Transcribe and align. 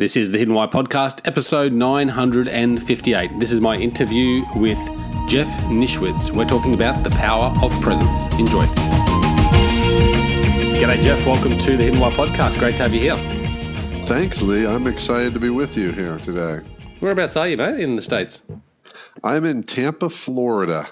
This 0.00 0.16
is 0.16 0.32
the 0.32 0.38
Hidden 0.38 0.54
Why 0.54 0.66
podcast, 0.66 1.20
episode 1.28 1.74
958. 1.74 3.38
This 3.38 3.52
is 3.52 3.60
my 3.60 3.76
interview 3.76 4.42
with 4.56 4.78
Jeff 5.28 5.46
Nischwitz. 5.64 6.30
We're 6.30 6.48
talking 6.48 6.72
about 6.72 7.04
the 7.04 7.10
power 7.10 7.54
of 7.62 7.70
presence. 7.82 8.24
Enjoy. 8.38 8.62
G'day, 10.72 11.02
Jeff. 11.02 11.26
Welcome 11.26 11.58
to 11.58 11.76
the 11.76 11.84
Hidden 11.84 12.00
Why 12.00 12.10
podcast. 12.12 12.58
Great 12.58 12.78
to 12.78 12.84
have 12.84 12.94
you 12.94 13.00
here. 13.00 13.16
Thanks, 14.06 14.40
Leigh. 14.40 14.66
I'm 14.66 14.86
excited 14.86 15.34
to 15.34 15.38
be 15.38 15.50
with 15.50 15.76
you 15.76 15.92
here 15.92 16.16
today. 16.16 16.66
Whereabouts 17.00 17.36
are 17.36 17.46
you, 17.46 17.58
mate, 17.58 17.78
in 17.78 17.96
the 17.96 18.00
States? 18.00 18.40
I'm 19.22 19.44
in 19.44 19.62
Tampa, 19.62 20.08
Florida. 20.08 20.88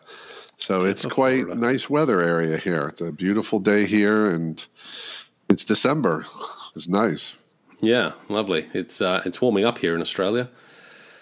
So 0.59 0.81
Tampa, 0.81 0.91
it's 0.91 1.07
quite 1.07 1.45
Florida. 1.45 1.59
nice 1.59 1.89
weather 1.89 2.21
area 2.21 2.59
here. 2.59 2.89
It's 2.89 3.01
a 3.01 3.11
beautiful 3.11 3.59
day 3.59 3.87
here 3.87 4.29
and 4.33 4.63
it's 5.49 5.65
December. 5.65 6.27
It's 6.77 6.89
nice. 6.89 7.33
Yeah, 7.81 8.13
lovely. 8.29 8.69
It's 8.73 9.01
uh, 9.01 9.23
it's 9.25 9.41
warming 9.41 9.65
up 9.65 9.79
here 9.79 9.95
in 9.95 10.01
Australia. 10.01 10.49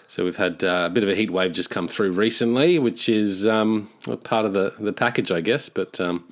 So 0.07 0.23
we've 0.23 0.37
had 0.37 0.63
uh, 0.63 0.87
a 0.87 0.89
bit 0.89 1.03
of 1.03 1.09
a 1.09 1.15
heat 1.15 1.31
wave 1.31 1.51
just 1.51 1.69
come 1.69 1.87
through 1.87 2.13
recently, 2.13 2.79
which 2.79 3.09
is 3.09 3.45
um, 3.45 3.89
part 4.23 4.45
of 4.45 4.53
the, 4.53 4.73
the 4.79 4.93
package, 4.93 5.31
I 5.31 5.41
guess. 5.41 5.67
But 5.67 5.99
um, 5.99 6.31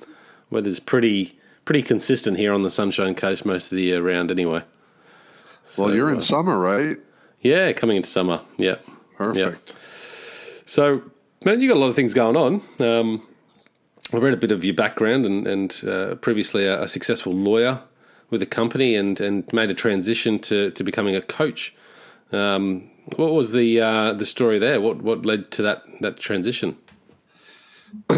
weather's 0.50 0.80
pretty 0.80 1.38
pretty 1.64 1.82
consistent 1.82 2.38
here 2.38 2.52
on 2.54 2.62
the 2.62 2.70
Sunshine 2.70 3.14
Coast 3.14 3.44
most 3.44 3.70
of 3.70 3.76
the 3.76 3.82
year 3.82 4.02
round, 4.02 4.30
anyway. 4.30 4.62
So, 5.64 5.84
well, 5.84 5.94
you're 5.94 6.10
in 6.10 6.18
uh, 6.18 6.22
summer, 6.22 6.58
right? 6.58 6.96
Yeah, 7.40 7.72
coming 7.72 7.96
into 7.96 8.08
summer. 8.08 8.40
Yeah, 8.56 8.76
perfect. 9.16 9.74
So, 10.64 11.02
man, 11.44 11.60
you 11.60 11.68
got 11.68 11.76
a 11.76 11.80
lot 11.80 11.88
of 11.88 11.96
things 11.96 12.14
going 12.14 12.36
on. 12.36 12.62
Um, 12.80 13.22
I've 14.12 14.22
read 14.22 14.32
a 14.32 14.38
bit 14.38 14.52
of 14.52 14.64
your 14.64 14.74
background 14.74 15.26
and, 15.26 15.46
and 15.46 15.84
uh, 15.86 16.14
previously 16.16 16.66
a, 16.66 16.82
a 16.82 16.88
successful 16.88 17.34
lawyer 17.34 17.80
with 18.30 18.42
a 18.42 18.46
company 18.46 18.96
and, 18.96 19.20
and 19.20 19.50
made 19.52 19.70
a 19.70 19.74
transition 19.74 20.38
to, 20.40 20.70
to 20.72 20.84
becoming 20.84 21.14
a 21.14 21.22
coach. 21.22 21.74
Um, 22.32 22.90
what 23.14 23.32
was 23.32 23.52
the 23.52 23.80
uh, 23.80 24.12
the 24.14 24.26
story 24.26 24.58
there? 24.58 24.80
What 24.80 25.00
what 25.00 25.24
led 25.24 25.50
to 25.52 25.62
that 25.62 25.84
that 26.00 26.18
transition? 26.18 26.76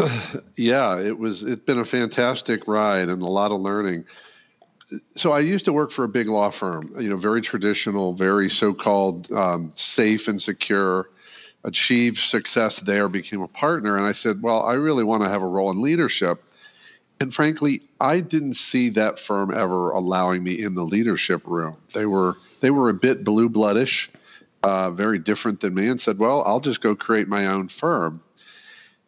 yeah, 0.55 0.99
it 0.99 1.17
was. 1.17 1.43
It's 1.43 1.61
been 1.61 1.79
a 1.79 1.85
fantastic 1.85 2.67
ride 2.67 3.09
and 3.09 3.21
a 3.21 3.27
lot 3.27 3.51
of 3.51 3.61
learning. 3.61 4.05
So 5.15 5.31
I 5.31 5.41
used 5.41 5.65
to 5.65 5.73
work 5.73 5.91
for 5.91 6.03
a 6.03 6.09
big 6.09 6.27
law 6.27 6.49
firm. 6.49 6.91
You 6.99 7.09
know, 7.09 7.17
very 7.17 7.41
traditional, 7.41 8.13
very 8.13 8.49
so-called 8.49 9.31
um, 9.31 9.71
safe 9.75 10.27
and 10.27 10.41
secure. 10.41 11.09
Achieved 11.65 12.19
success 12.19 12.79
there, 12.79 13.09
became 13.09 13.41
a 13.41 13.47
partner, 13.47 13.97
and 13.97 14.05
I 14.05 14.13
said, 14.13 14.41
"Well, 14.41 14.63
I 14.63 14.73
really 14.73 15.03
want 15.03 15.23
to 15.23 15.29
have 15.29 15.41
a 15.41 15.47
role 15.47 15.69
in 15.69 15.81
leadership." 15.81 16.41
And 17.21 17.33
frankly, 17.33 17.81
I 17.99 18.21
didn't 18.21 18.53
see 18.53 18.89
that 18.91 19.19
firm 19.19 19.53
ever 19.53 19.91
allowing 19.91 20.43
me 20.43 20.63
in 20.63 20.75
the 20.75 20.85
leadership 20.85 21.41
room. 21.45 21.75
They 21.93 22.05
were 22.05 22.37
they 22.61 22.71
were 22.71 22.89
a 22.89 22.93
bit 22.93 23.23
blue 23.23 23.49
bloodish, 23.49 24.09
uh, 24.63 24.91
very 24.91 25.19
different 25.19 25.59
than 25.59 25.73
me, 25.73 25.87
and 25.87 25.99
said, 25.99 26.17
"Well, 26.17 26.43
I'll 26.45 26.61
just 26.61 26.81
go 26.81 26.95
create 26.95 27.27
my 27.27 27.47
own 27.47 27.67
firm." 27.67 28.21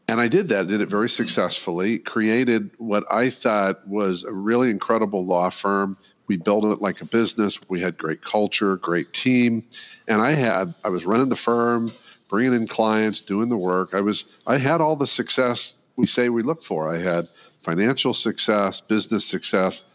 And 0.09 0.19
I 0.19 0.27
did 0.27 0.49
that. 0.49 0.67
Did 0.67 0.81
it 0.81 0.89
very 0.89 1.07
successfully. 1.09 1.99
Created 1.99 2.71
what 2.79 3.05
I 3.09 3.29
thought 3.29 3.87
was 3.87 4.25
a 4.25 4.33
really 4.33 4.69
incredible 4.69 5.25
law 5.25 5.49
firm. 5.49 5.95
We 6.27 6.35
built 6.35 6.65
it 6.65 6.81
like 6.81 7.01
a 7.01 7.05
business. 7.05 7.59
We 7.69 7.79
had 7.79 7.97
great 7.97 8.21
culture, 8.21 8.75
great 8.75 9.13
team, 9.13 9.63
and 10.09 10.21
I 10.21 10.31
had 10.31 10.73
I 10.83 10.89
was 10.89 11.05
running 11.05 11.29
the 11.29 11.37
firm, 11.37 11.91
bringing 12.29 12.53
in 12.53 12.67
clients, 12.67 13.21
doing 13.21 13.47
the 13.47 13.57
work. 13.57 13.93
I 13.93 14.01
was 14.01 14.25
I 14.47 14.57
had 14.57 14.81
all 14.81 14.97
the 14.97 15.07
success 15.07 15.75
we 15.95 16.07
say 16.07 16.27
we 16.27 16.41
look 16.41 16.63
for. 16.63 16.89
I 16.89 16.97
had 16.97 17.29
financial 17.63 18.13
success, 18.13 18.81
business 18.81 19.25
success, 19.25 19.85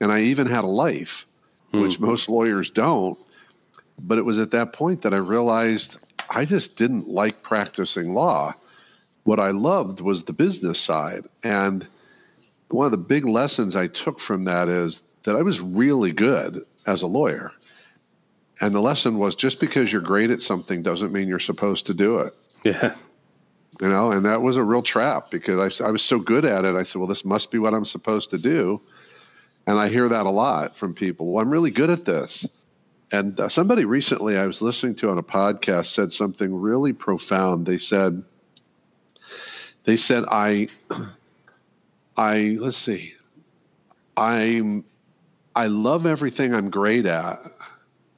and 0.00 0.12
I 0.12 0.20
even 0.20 0.46
had 0.46 0.64
a 0.64 0.68
life, 0.68 1.26
hmm. 1.72 1.82
which 1.82 2.00
most 2.00 2.28
lawyers 2.28 2.70
don't. 2.70 3.18
But 3.98 4.18
it 4.18 4.24
was 4.24 4.38
at 4.38 4.52
that 4.52 4.72
point 4.72 5.02
that 5.02 5.14
I 5.14 5.18
realized 5.18 5.98
I 6.30 6.44
just 6.44 6.76
didn't 6.76 7.08
like 7.08 7.42
practicing 7.42 8.14
law. 8.14 8.54
What 9.24 9.40
I 9.40 9.50
loved 9.50 10.00
was 10.00 10.22
the 10.22 10.32
business 10.32 10.80
side. 10.80 11.24
And 11.42 11.86
one 12.68 12.86
of 12.86 12.92
the 12.92 12.98
big 12.98 13.24
lessons 13.24 13.74
I 13.74 13.88
took 13.88 14.20
from 14.20 14.44
that 14.44 14.68
is 14.68 15.02
that 15.24 15.34
I 15.34 15.42
was 15.42 15.60
really 15.60 16.12
good 16.12 16.64
as 16.86 17.02
a 17.02 17.06
lawyer. 17.06 17.52
And 18.60 18.74
the 18.74 18.80
lesson 18.80 19.18
was 19.18 19.34
just 19.34 19.60
because 19.60 19.92
you're 19.92 20.00
great 20.00 20.30
at 20.30 20.42
something 20.42 20.82
doesn't 20.82 21.12
mean 21.12 21.28
you're 21.28 21.38
supposed 21.40 21.86
to 21.86 21.94
do 21.94 22.18
it. 22.18 22.34
Yeah 22.62 22.94
you 23.80 23.88
know, 23.88 24.10
and 24.10 24.24
that 24.26 24.42
was 24.42 24.56
a 24.56 24.62
real 24.62 24.82
trap 24.82 25.30
because 25.30 25.80
I, 25.80 25.86
I 25.86 25.90
was 25.90 26.02
so 26.02 26.18
good 26.18 26.44
at 26.44 26.64
it. 26.64 26.74
I 26.74 26.82
said, 26.82 26.98
well, 26.98 27.08
this 27.08 27.24
must 27.24 27.50
be 27.50 27.58
what 27.58 27.74
I'm 27.74 27.84
supposed 27.84 28.30
to 28.30 28.38
do. 28.38 28.80
And 29.66 29.78
I 29.78 29.88
hear 29.88 30.08
that 30.08 30.26
a 30.26 30.30
lot 30.30 30.76
from 30.76 30.94
people. 30.94 31.26
Well, 31.26 31.42
I'm 31.42 31.50
really 31.50 31.70
good 31.70 31.90
at 31.90 32.04
this. 32.04 32.46
And 33.12 33.38
uh, 33.38 33.48
somebody 33.48 33.84
recently 33.84 34.36
I 34.36 34.46
was 34.46 34.60
listening 34.60 34.96
to 34.96 35.10
on 35.10 35.18
a 35.18 35.22
podcast 35.22 35.86
said 35.86 36.12
something 36.12 36.54
really 36.54 36.92
profound. 36.92 37.66
They 37.66 37.78
said, 37.78 38.22
they 39.84 39.96
said, 39.96 40.24
I, 40.28 40.68
I, 42.16 42.56
let's 42.58 42.76
see, 42.76 43.14
I'm, 44.16 44.84
I 45.54 45.66
love 45.66 46.04
everything 46.04 46.54
I'm 46.54 46.70
great 46.70 47.06
at, 47.06 47.40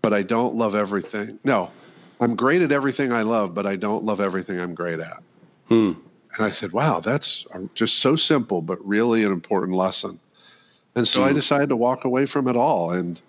but 0.02 0.12
I 0.14 0.22
don't 0.22 0.56
love 0.56 0.74
everything. 0.74 1.38
No, 1.44 1.70
I'm 2.20 2.34
great 2.34 2.62
at 2.62 2.72
everything 2.72 3.12
I 3.12 3.22
love, 3.22 3.54
but 3.54 3.66
I 3.66 3.76
don't 3.76 4.04
love 4.04 4.20
everything 4.20 4.58
I'm 4.58 4.74
great 4.74 5.00
at. 5.00 5.22
Hmm. 5.70 5.92
And 6.36 6.46
I 6.46 6.50
said, 6.50 6.72
wow, 6.72 7.00
that's 7.00 7.46
just 7.74 7.98
so 7.98 8.16
simple, 8.16 8.60
but 8.60 8.84
really 8.86 9.24
an 9.24 9.32
important 9.32 9.76
lesson. 9.76 10.20
And 10.96 11.06
so 11.06 11.24
I 11.24 11.28
hmm. 11.28 11.36
decided 11.36 11.68
to 11.70 11.76
walk 11.76 12.04
away 12.04 12.26
from 12.26 12.48
it 12.48 12.56
all 12.56 12.90
and 12.90 13.20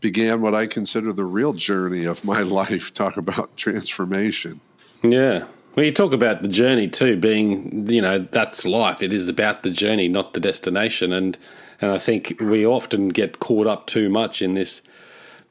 began 0.00 0.40
what 0.40 0.54
I 0.54 0.66
consider 0.66 1.12
the 1.12 1.24
real 1.24 1.52
journey 1.52 2.04
of 2.04 2.24
my 2.24 2.40
life. 2.60 2.92
Talk 2.92 3.16
about 3.16 3.56
transformation. 3.56 4.60
Yeah. 5.02 5.44
Well, 5.76 5.86
you 5.86 5.92
talk 5.92 6.12
about 6.12 6.42
the 6.42 6.48
journey 6.48 6.88
too, 6.88 7.16
being, 7.16 7.88
you 7.88 8.00
know, 8.00 8.18
that's 8.18 8.66
life. 8.66 9.02
It 9.02 9.12
is 9.12 9.28
about 9.28 9.62
the 9.62 9.70
journey, 9.70 10.08
not 10.08 10.32
the 10.32 10.40
destination. 10.40 11.12
And, 11.12 11.38
and 11.80 11.92
I 11.92 11.98
think 11.98 12.36
we 12.40 12.66
often 12.66 13.08
get 13.08 13.38
caught 13.38 13.66
up 13.66 13.86
too 13.86 14.08
much 14.08 14.42
in 14.42 14.54
this, 14.54 14.82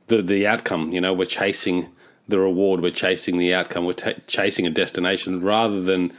the, 0.07 0.21
the 0.21 0.45
outcome. 0.45 0.91
You 0.91 0.99
know, 0.99 1.13
we're 1.13 1.25
chasing 1.25 1.87
the 2.27 2.39
reward. 2.39 2.81
We're 2.81 2.91
chasing 2.91 3.37
the 3.37 3.53
outcome. 3.53 3.85
We're 3.85 3.93
t- 3.93 4.15
chasing 4.27 4.67
a 4.67 4.69
destination 4.69 5.41
rather 5.41 5.81
than, 5.81 6.13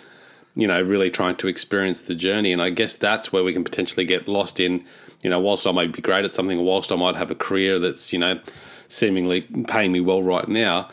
you 0.55 0.67
know, 0.67 0.81
really 0.81 1.11
trying 1.11 1.37
to 1.37 1.49
experience 1.49 2.03
the 2.03 2.15
journey. 2.15 2.53
And 2.53 2.63
I 2.63 2.71
guess 2.71 2.97
that's 2.97 3.33
where 3.33 3.45
we 3.45 3.53
can 3.53 3.65
potentially 3.65 4.05
get 4.05 4.29
lost 4.29 4.61
in, 4.61 4.85
you 5.23 5.31
know, 5.31 5.41
whilst 5.41 5.67
I 5.67 5.73
might 5.73 5.93
be 5.93 6.03
great 6.03 6.25
at 6.25 6.35
something, 6.35 6.65
whilst 6.65 6.93
I 6.93 6.97
might 6.97 7.17
have 7.17 7.31
a 7.31 7.35
career 7.35 7.79
that's, 7.79 8.13
you 8.13 8.19
know, 8.19 8.41
seemingly 8.89 9.43
paying 9.69 9.93
me 9.93 10.01
well 10.01 10.23
right 10.23 10.49
now, 10.49 10.89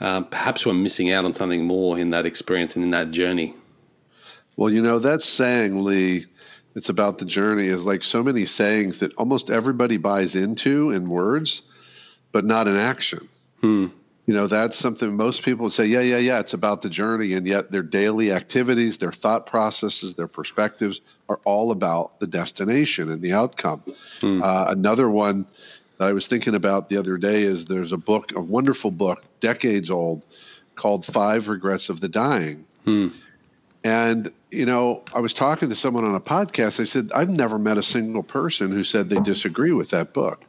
uh, 0.00 0.22
perhaps 0.22 0.64
we're 0.64 0.72
missing 0.72 1.10
out 1.12 1.24
on 1.24 1.32
something 1.32 1.66
more 1.66 1.98
in 1.98 2.10
that 2.10 2.26
experience 2.26 2.76
and 2.76 2.84
in 2.84 2.90
that 2.90 3.10
journey. 3.10 3.54
Well, 4.56 4.70
you 4.70 4.82
know, 4.82 4.98
that 5.00 5.22
saying, 5.22 5.84
Leigh, 5.84 6.26
it's 6.76 6.88
about 6.88 7.18
the 7.18 7.24
journey 7.24 7.66
is 7.66 7.82
like 7.82 8.04
so 8.04 8.22
many 8.22 8.46
sayings 8.46 8.98
that 9.00 9.12
almost 9.14 9.50
everybody 9.50 9.96
buys 9.96 10.36
into 10.36 10.90
in 10.90 11.08
words, 11.08 11.62
but 12.30 12.44
not 12.44 12.68
in 12.68 12.76
action. 12.76 13.28
Hmm 13.60 13.88
you 14.30 14.36
know 14.36 14.46
that's 14.46 14.76
something 14.78 15.16
most 15.16 15.42
people 15.42 15.64
would 15.64 15.72
say 15.72 15.86
yeah 15.86 16.02
yeah 16.02 16.18
yeah 16.18 16.38
it's 16.38 16.54
about 16.54 16.82
the 16.82 16.88
journey. 16.88 17.32
And 17.32 17.48
yet 17.48 17.72
their 17.72 17.82
daily 17.82 18.30
activities 18.30 18.98
their 18.98 19.10
thought 19.10 19.44
processes 19.44 20.14
their 20.14 20.28
perspectives 20.28 21.00
are 21.28 21.40
all 21.44 21.72
about 21.72 22.20
the 22.20 22.28
destination 22.28 23.10
and 23.10 23.20
the 23.22 23.32
outcome. 23.32 23.82
Hmm. 24.20 24.40
uh, 24.40 24.66
another 24.68 25.10
one 25.10 25.48
that 25.98 26.06
i 26.06 26.12
was 26.12 26.28
thinking 26.28 26.54
about 26.54 26.90
the 26.90 26.96
other 26.96 27.18
day 27.18 27.42
is 27.42 27.64
there's 27.64 27.90
a 27.90 27.96
book 27.96 28.30
a 28.36 28.40
wonderful 28.40 28.92
book 28.92 29.24
decades 29.40 29.90
old 29.90 30.24
called 30.76 31.04
five 31.04 31.48
regrets 31.48 31.88
of 31.88 32.00
the 32.00 32.08
dying. 32.08 32.64
Hmm. 32.84 33.08
and 33.82 34.30
you 34.52 34.64
know 34.64 35.02
i 35.12 35.18
was 35.18 35.32
talking 35.32 35.70
to 35.70 35.74
someone 35.74 36.04
on 36.04 36.14
a 36.14 36.20
podcast. 36.20 36.76
They 36.76 36.86
said 36.86 37.10
i've 37.16 37.30
never 37.30 37.58
met 37.58 37.78
a 37.78 37.82
single 37.82 38.22
person 38.22 38.70
who 38.70 38.84
said 38.84 39.08
they 39.08 39.18
disagree 39.22 39.72
with 39.72 39.90
that 39.90 40.12
book 40.12 40.44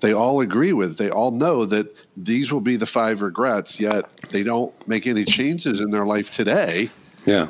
they 0.00 0.12
all 0.12 0.40
agree 0.40 0.72
with. 0.72 0.96
They 0.96 1.10
all 1.10 1.30
know 1.30 1.64
that 1.66 1.86
these 2.16 2.52
will 2.52 2.60
be 2.60 2.76
the 2.76 2.86
five 2.86 3.22
regrets, 3.22 3.80
yet 3.80 4.04
they 4.30 4.42
don't 4.42 4.72
make 4.88 5.06
any 5.06 5.24
changes 5.24 5.80
in 5.80 5.90
their 5.90 6.06
life 6.06 6.30
today. 6.30 6.90
Yeah, 7.26 7.48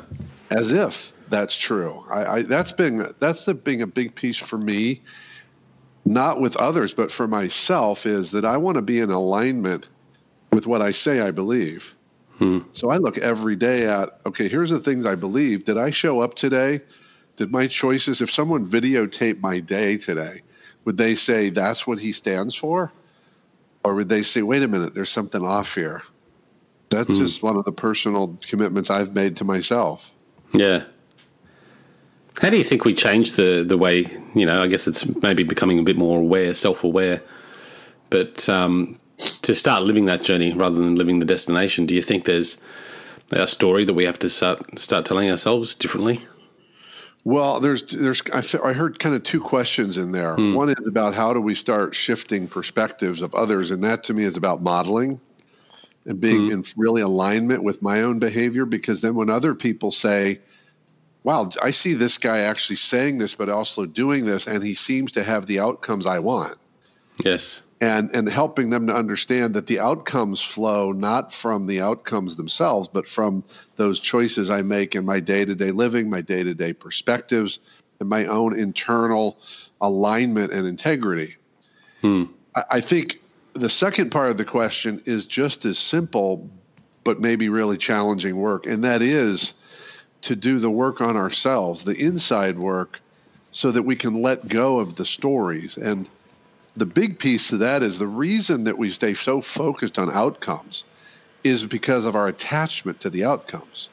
as 0.51 0.71
if 0.71 1.11
that's 1.29 1.55
true. 1.55 2.03
I, 2.09 2.25
I 2.25 2.41
that's 2.43 2.71
been 2.71 3.13
that's 3.19 3.45
the 3.45 3.53
being 3.53 3.81
a 3.81 3.87
big 3.87 4.15
piece 4.15 4.37
for 4.37 4.57
me, 4.57 5.01
not 6.05 6.41
with 6.41 6.55
others, 6.57 6.93
but 6.93 7.11
for 7.11 7.27
myself, 7.27 8.05
is 8.05 8.31
that 8.31 8.45
I 8.45 8.57
want 8.57 8.75
to 8.75 8.81
be 8.81 8.99
in 8.99 9.11
alignment 9.11 9.87
with 10.51 10.65
what 10.65 10.81
I 10.81 10.91
say 10.91 11.21
I 11.21 11.31
believe. 11.31 11.95
Hmm. 12.37 12.59
So 12.71 12.89
I 12.89 12.97
look 12.97 13.17
every 13.19 13.55
day 13.55 13.85
at 13.85 14.09
okay, 14.25 14.47
here's 14.47 14.71
the 14.71 14.79
things 14.79 15.05
I 15.05 15.15
believe. 15.15 15.65
Did 15.65 15.77
I 15.77 15.91
show 15.91 16.21
up 16.21 16.35
today? 16.35 16.81
Did 17.37 17.51
my 17.51 17.67
choices? 17.67 18.21
If 18.21 18.31
someone 18.31 18.65
videotaped 18.65 19.39
my 19.39 19.59
day 19.59 19.97
today 19.97 20.41
would 20.89 20.97
they 20.97 21.13
say 21.13 21.51
that's 21.51 21.85
what 21.85 21.99
he 21.99 22.11
stands 22.11 22.55
for? 22.55 22.91
Or 23.83 23.93
would 23.93 24.09
they 24.09 24.23
say, 24.23 24.41
wait 24.41 24.63
a 24.63 24.67
minute, 24.67 24.95
there's 24.95 25.11
something 25.11 25.45
off 25.45 25.75
here? 25.75 26.01
That's 26.89 27.09
hmm. 27.09 27.13
just 27.13 27.43
one 27.43 27.57
of 27.57 27.65
the 27.65 27.71
personal 27.71 28.35
commitments 28.41 28.89
I've 28.89 29.13
made 29.13 29.37
to 29.37 29.43
myself. 29.43 30.11
Yeah. 30.51 30.85
How 32.41 32.49
do 32.49 32.57
you 32.57 32.63
think 32.63 32.85
we 32.85 32.95
change 32.95 33.33
the, 33.33 33.63
the 33.63 33.77
way, 33.77 34.07
you 34.33 34.47
know, 34.47 34.63
I 34.63 34.65
guess 34.65 34.87
it's 34.87 35.05
maybe 35.21 35.43
becoming 35.43 35.77
a 35.77 35.83
bit 35.83 35.95
more 35.95 36.21
aware, 36.21 36.55
self 36.55 36.83
aware, 36.83 37.21
but 38.09 38.49
um, 38.49 38.97
to 39.43 39.53
start 39.53 39.83
living 39.83 40.05
that 40.05 40.23
journey 40.23 40.53
rather 40.53 40.77
than 40.77 40.95
living 40.95 41.19
the 41.19 41.25
destination, 41.25 41.85
do 41.85 41.93
you 41.93 42.01
think 42.01 42.25
there's 42.25 42.57
a 43.29 43.45
story 43.45 43.85
that 43.85 43.93
we 43.93 44.05
have 44.05 44.17
to 44.17 44.29
start 44.31 44.79
start 44.79 45.05
telling 45.05 45.29
ourselves 45.29 45.75
differently? 45.75 46.25
Well, 47.25 47.59
there's 47.59 47.83
there's 47.83 48.21
I 48.31 48.73
heard 48.73 48.99
kind 48.99 49.13
of 49.13 49.23
two 49.23 49.41
questions 49.41 49.97
in 49.97 50.11
there. 50.11 50.35
Hmm. 50.35 50.53
One 50.53 50.69
is 50.69 50.87
about 50.87 51.13
how 51.13 51.33
do 51.33 51.41
we 51.41 51.53
start 51.53 51.93
shifting 51.93 52.47
perspectives 52.47 53.21
of 53.21 53.35
others, 53.35 53.71
and 53.71 53.83
that 53.83 54.03
to 54.05 54.13
me 54.13 54.23
is 54.23 54.37
about 54.37 54.61
modeling 54.61 55.19
and 56.05 56.19
being 56.19 56.47
hmm. 56.47 56.51
in 56.51 56.65
really 56.77 57.01
alignment 57.01 57.63
with 57.63 57.81
my 57.81 58.01
own 58.01 58.19
behavior. 58.19 58.65
Because 58.65 59.01
then 59.01 59.15
when 59.15 59.29
other 59.29 59.53
people 59.53 59.91
say, 59.91 60.39
"Wow, 61.23 61.51
I 61.61 61.71
see 61.71 61.93
this 61.93 62.17
guy 62.17 62.39
actually 62.39 62.77
saying 62.77 63.17
this, 63.17 63.35
but 63.35 63.49
also 63.49 63.85
doing 63.85 64.25
this, 64.25 64.47
and 64.47 64.63
he 64.63 64.73
seems 64.73 65.11
to 65.13 65.23
have 65.23 65.45
the 65.45 65.59
outcomes 65.59 66.05
I 66.05 66.19
want," 66.19 66.57
yes, 67.23 67.63
and 67.81 68.13
and 68.13 68.27
helping 68.27 68.69
them 68.69 68.87
to 68.87 68.95
understand 68.95 69.53
that 69.53 69.67
the 69.67 69.79
outcomes 69.79 70.41
flow 70.41 70.91
not 70.91 71.33
from 71.33 71.67
the 71.67 71.81
outcomes 71.81 72.35
themselves 72.35 72.87
but 72.87 73.07
from 73.07 73.43
those 73.75 73.99
choices 73.99 74.49
i 74.49 74.61
make 74.61 74.95
in 74.95 75.05
my 75.05 75.19
day-to-day 75.19 75.71
living 75.71 76.09
my 76.09 76.21
day-to-day 76.21 76.73
perspectives 76.73 77.59
and 77.99 78.09
my 78.09 78.25
own 78.25 78.57
internal 78.57 79.37
alignment 79.81 80.51
and 80.51 80.67
integrity 80.67 81.35
hmm. 82.01 82.25
I, 82.55 82.63
I 82.71 82.81
think 82.81 83.21
the 83.53 83.69
second 83.69 84.11
part 84.11 84.29
of 84.29 84.37
the 84.37 84.45
question 84.45 85.01
is 85.05 85.25
just 85.25 85.65
as 85.65 85.77
simple 85.77 86.49
but 87.03 87.21
maybe 87.21 87.49
really 87.49 87.77
challenging 87.77 88.35
work 88.35 88.65
and 88.65 88.83
that 88.83 89.01
is 89.01 89.53
to 90.21 90.35
do 90.35 90.59
the 90.59 90.69
work 90.69 90.99
on 90.99 91.15
ourselves 91.15 91.83
the 91.83 91.95
inside 91.95 92.57
work 92.57 92.99
so 93.51 93.71
that 93.71 93.83
we 93.83 93.95
can 93.95 94.21
let 94.21 94.47
go 94.47 94.79
of 94.79 94.95
the 94.95 95.05
stories 95.05 95.77
and 95.77 96.07
the 96.79 96.85
big 96.85 97.19
piece 97.19 97.51
of 97.51 97.59
that 97.59 97.83
is 97.83 97.99
the 97.99 98.07
reason 98.07 98.63
that 98.63 98.77
we 98.77 98.89
stay 98.89 99.13
so 99.13 99.41
focused 99.41 99.99
on 99.99 100.09
outcomes 100.11 100.85
is 101.43 101.65
because 101.65 102.05
of 102.05 102.15
our 102.15 102.27
attachment 102.27 103.01
to 103.01 103.09
the 103.09 103.25
outcomes. 103.25 103.89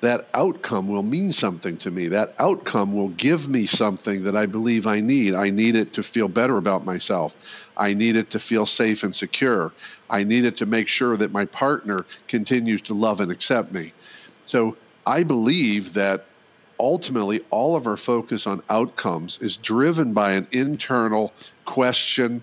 That 0.00 0.28
outcome 0.34 0.88
will 0.88 1.04
mean 1.04 1.32
something 1.32 1.76
to 1.78 1.90
me. 1.92 2.08
That 2.08 2.34
outcome 2.40 2.92
will 2.92 3.10
give 3.10 3.48
me 3.48 3.66
something 3.66 4.24
that 4.24 4.36
I 4.36 4.46
believe 4.46 4.84
I 4.84 4.98
need. 4.98 5.34
I 5.34 5.50
need 5.50 5.76
it 5.76 5.92
to 5.94 6.02
feel 6.02 6.26
better 6.26 6.56
about 6.56 6.84
myself. 6.84 7.36
I 7.76 7.94
need 7.94 8.16
it 8.16 8.28
to 8.30 8.40
feel 8.40 8.66
safe 8.66 9.04
and 9.04 9.14
secure. 9.14 9.72
I 10.10 10.24
need 10.24 10.44
it 10.44 10.56
to 10.56 10.66
make 10.66 10.88
sure 10.88 11.16
that 11.16 11.30
my 11.30 11.44
partner 11.44 12.04
continues 12.26 12.82
to 12.82 12.94
love 12.94 13.20
and 13.20 13.30
accept 13.30 13.70
me. 13.70 13.92
So 14.44 14.76
I 15.06 15.22
believe 15.22 15.92
that 15.92 16.26
ultimately 16.82 17.40
all 17.50 17.76
of 17.76 17.86
our 17.86 17.96
focus 17.96 18.46
on 18.46 18.60
outcomes 18.68 19.38
is 19.40 19.56
driven 19.56 20.12
by 20.12 20.32
an 20.32 20.46
internal 20.50 21.32
question 21.64 22.42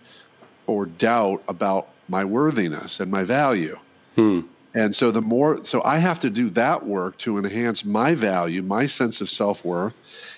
or 0.66 0.86
doubt 0.86 1.44
about 1.48 1.90
my 2.08 2.24
worthiness 2.24 3.02
and 3.02 3.12
my 3.12 3.24
value. 3.24 3.78
Hmm. 4.16 4.42
And 4.74 4.96
so 4.96 5.12
the 5.12 5.22
more, 5.22 5.64
so 5.66 5.84
I 5.84 5.98
have 5.98 6.20
to 6.22 6.30
do 6.30 6.50
that 6.52 6.86
work 6.86 7.18
to 7.20 7.38
enhance 7.38 7.84
my 7.84 8.16
value, 8.16 8.62
my 8.62 8.88
sense 8.88 9.20
of 9.20 9.30
self 9.30 9.66
worth, 9.66 9.96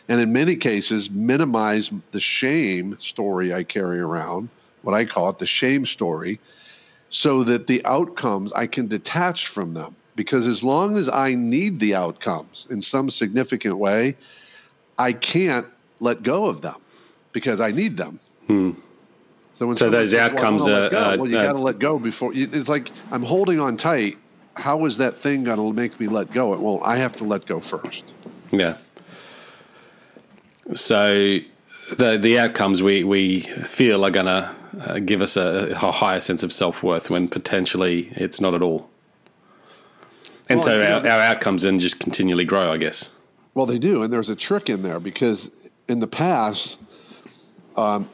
and 0.07 0.19
in 0.19 0.33
many 0.33 0.55
cases, 0.55 1.09
minimize 1.09 1.91
the 2.11 2.19
shame 2.19 2.97
story 2.99 3.53
I 3.53 3.63
carry 3.63 3.99
around, 3.99 4.49
what 4.81 4.95
I 4.95 5.05
call 5.05 5.29
it 5.29 5.37
the 5.37 5.45
shame 5.45 5.85
story, 5.85 6.39
so 7.09 7.43
that 7.43 7.67
the 7.67 7.85
outcomes 7.85 8.51
I 8.53 8.67
can 8.67 8.87
detach 8.87 9.47
from 9.47 9.73
them 9.73 9.95
because 10.15 10.47
as 10.47 10.63
long 10.63 10.97
as 10.97 11.09
I 11.09 11.35
need 11.35 11.79
the 11.79 11.95
outcomes 11.95 12.67
in 12.69 12.81
some 12.81 13.09
significant 13.09 13.77
way, 13.77 14.15
I 14.97 15.13
can't 15.13 15.67
let 15.99 16.23
go 16.23 16.45
of 16.45 16.61
them 16.61 16.75
because 17.31 17.61
I 17.61 17.71
need 17.71 17.97
them. 17.97 18.19
Hmm. 18.47 18.71
So, 19.55 19.67
when 19.67 19.77
so 19.77 19.89
those 19.89 20.11
says, 20.11 20.19
outcomes 20.19 20.63
well, 20.63 20.85
are, 20.85 21.13
uh, 21.13 21.17
well, 21.17 21.29
you 21.29 21.37
uh, 21.37 21.43
got 21.43 21.53
to 21.53 21.59
let 21.59 21.79
go 21.79 21.99
before. 21.99 22.31
It's 22.33 22.67
like 22.67 22.91
I'm 23.11 23.23
holding 23.23 23.59
on 23.59 23.77
tight. 23.77 24.17
How 24.55 24.85
is 24.85 24.97
that 24.97 25.17
thing 25.17 25.43
going 25.43 25.57
to 25.57 25.71
make 25.71 25.99
me 25.99 26.07
let 26.07 26.33
go? 26.33 26.53
It 26.53 26.59
won't. 26.59 26.83
I 26.83 26.97
have 26.97 27.15
to 27.17 27.23
let 27.23 27.45
go 27.45 27.59
first. 27.59 28.13
Yeah. 28.51 28.77
So 30.73 31.39
the 31.97 32.17
the 32.17 32.39
outcomes 32.39 32.83
we 32.83 33.03
we 33.03 33.41
feel 33.41 34.05
are 34.05 34.11
going 34.11 34.25
to 34.25 34.55
uh, 34.79 34.99
give 34.99 35.21
us 35.21 35.37
a, 35.37 35.77
a 35.81 35.91
higher 35.91 36.19
sense 36.19 36.43
of 36.43 36.53
self 36.53 36.83
worth 36.83 37.09
when 37.09 37.27
potentially 37.27 38.11
it's 38.15 38.41
not 38.41 38.53
at 38.53 38.61
all. 38.61 38.90
And 40.51 40.59
well, 40.59 40.65
so 40.65 40.81
our, 40.81 41.07
our 41.07 41.21
outcomes 41.21 41.63
then 41.63 41.79
just 41.79 41.99
continually 41.99 42.45
grow, 42.45 42.71
I 42.71 42.77
guess. 42.77 43.13
Well, 43.53 43.65
they 43.65 43.79
do, 43.79 44.03
and 44.03 44.11
there's 44.11 44.29
a 44.29 44.35
trick 44.35 44.69
in 44.69 44.81
there 44.81 44.99
because 44.99 45.49
in 45.87 45.99
the 45.99 46.07
past, 46.07 46.79
um, 47.75 48.09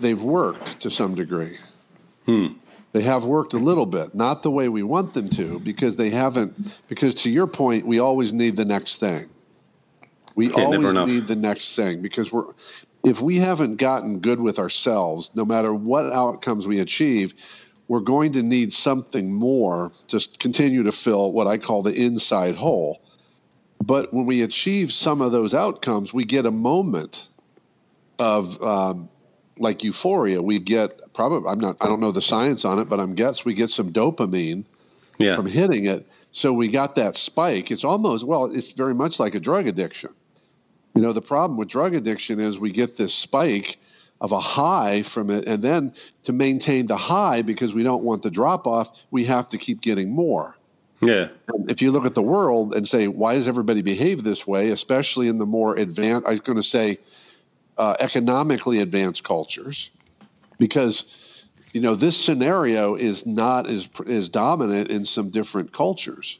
they've 0.00 0.20
worked 0.20 0.80
to 0.80 0.90
some 0.90 1.14
degree. 1.14 1.56
Hmm. 2.26 2.48
They 2.92 3.00
have 3.02 3.24
worked 3.24 3.54
a 3.54 3.58
little 3.58 3.86
bit, 3.86 4.14
not 4.14 4.42
the 4.42 4.50
way 4.50 4.68
we 4.68 4.82
want 4.82 5.14
them 5.14 5.30
to, 5.30 5.58
because 5.60 5.96
they 5.96 6.10
haven't. 6.10 6.78
Because 6.88 7.14
to 7.22 7.30
your 7.30 7.46
point, 7.46 7.86
we 7.86 7.98
always 7.98 8.34
need 8.34 8.56
the 8.56 8.66
next 8.66 8.96
thing. 8.96 9.30
We 10.34 10.48
yeah, 10.48 10.64
always 10.64 10.94
need 10.94 11.26
the 11.26 11.36
next 11.36 11.74
thing 11.74 12.02
because 12.02 12.32
we're. 12.32 12.52
If 13.04 13.20
we 13.20 13.36
haven't 13.36 13.76
gotten 13.76 14.20
good 14.20 14.40
with 14.40 14.60
ourselves, 14.60 15.32
no 15.34 15.44
matter 15.44 15.74
what 15.74 16.12
outcomes 16.12 16.68
we 16.68 16.78
achieve, 16.78 17.34
we're 17.88 18.00
going 18.00 18.32
to 18.32 18.42
need 18.42 18.72
something 18.72 19.32
more 19.32 19.90
to 20.08 20.26
continue 20.38 20.82
to 20.82 20.92
fill 20.92 21.32
what 21.32 21.46
I 21.46 21.58
call 21.58 21.82
the 21.82 21.94
inside 21.94 22.54
hole. 22.54 23.02
But 23.82 24.14
when 24.14 24.26
we 24.26 24.42
achieve 24.42 24.92
some 24.92 25.20
of 25.20 25.32
those 25.32 25.54
outcomes, 25.54 26.14
we 26.14 26.24
get 26.24 26.46
a 26.46 26.50
moment 26.50 27.28
of 28.18 28.62
um, 28.62 29.08
like 29.58 29.82
euphoria. 29.82 30.40
We 30.40 30.58
get 30.58 31.12
probably 31.12 31.50
I'm 31.50 31.58
not 31.58 31.76
I 31.80 31.86
don't 31.86 32.00
know 32.00 32.12
the 32.12 32.22
science 32.22 32.64
on 32.64 32.78
it, 32.78 32.88
but 32.88 33.00
I'm 33.00 33.14
guess 33.14 33.44
we 33.44 33.54
get 33.54 33.70
some 33.70 33.92
dopamine 33.92 34.64
yeah. 35.18 35.36
from 35.36 35.46
hitting 35.46 35.86
it. 35.86 36.06
So 36.30 36.52
we 36.52 36.68
got 36.68 36.94
that 36.96 37.16
spike. 37.16 37.70
It's 37.70 37.84
almost 37.84 38.24
well, 38.24 38.44
it's 38.44 38.70
very 38.72 38.94
much 38.94 39.18
like 39.18 39.34
a 39.34 39.40
drug 39.40 39.66
addiction. 39.66 40.14
You 40.94 41.02
know, 41.02 41.12
the 41.12 41.22
problem 41.22 41.56
with 41.56 41.68
drug 41.68 41.94
addiction 41.94 42.38
is 42.38 42.58
we 42.58 42.70
get 42.70 42.96
this 42.96 43.14
spike 43.14 43.78
of 44.22 44.32
a 44.32 44.40
high 44.40 45.02
from 45.02 45.28
it. 45.28 45.46
And 45.46 45.62
then 45.62 45.92
to 46.22 46.32
maintain 46.32 46.86
the 46.86 46.96
high, 46.96 47.42
because 47.42 47.74
we 47.74 47.82
don't 47.82 48.04
want 48.04 48.22
the 48.22 48.30
drop 48.30 48.66
off, 48.66 48.88
we 49.10 49.24
have 49.24 49.50
to 49.50 49.58
keep 49.58 49.82
getting 49.82 50.10
more. 50.14 50.56
Yeah. 51.02 51.28
And 51.48 51.68
if 51.68 51.82
you 51.82 51.90
look 51.90 52.06
at 52.06 52.14
the 52.14 52.22
world 52.22 52.74
and 52.74 52.86
say, 52.86 53.08
why 53.08 53.34
does 53.34 53.48
everybody 53.48 53.82
behave 53.82 54.22
this 54.22 54.46
way, 54.46 54.70
especially 54.70 55.26
in 55.26 55.38
the 55.38 55.46
more 55.46 55.76
advanced, 55.76 56.26
I 56.28 56.30
was 56.30 56.40
going 56.40 56.56
to 56.56 56.62
say, 56.62 56.98
uh, 57.76 57.96
economically 57.98 58.78
advanced 58.80 59.24
cultures, 59.24 59.90
because 60.58 61.04
you 61.72 61.80
know 61.80 61.96
this 61.96 62.16
scenario 62.16 62.94
is 62.94 63.26
not 63.26 63.66
as 63.66 63.88
as 64.06 64.28
dominant 64.28 64.90
in 64.90 65.04
some 65.04 65.30
different 65.30 65.72
cultures. 65.72 66.38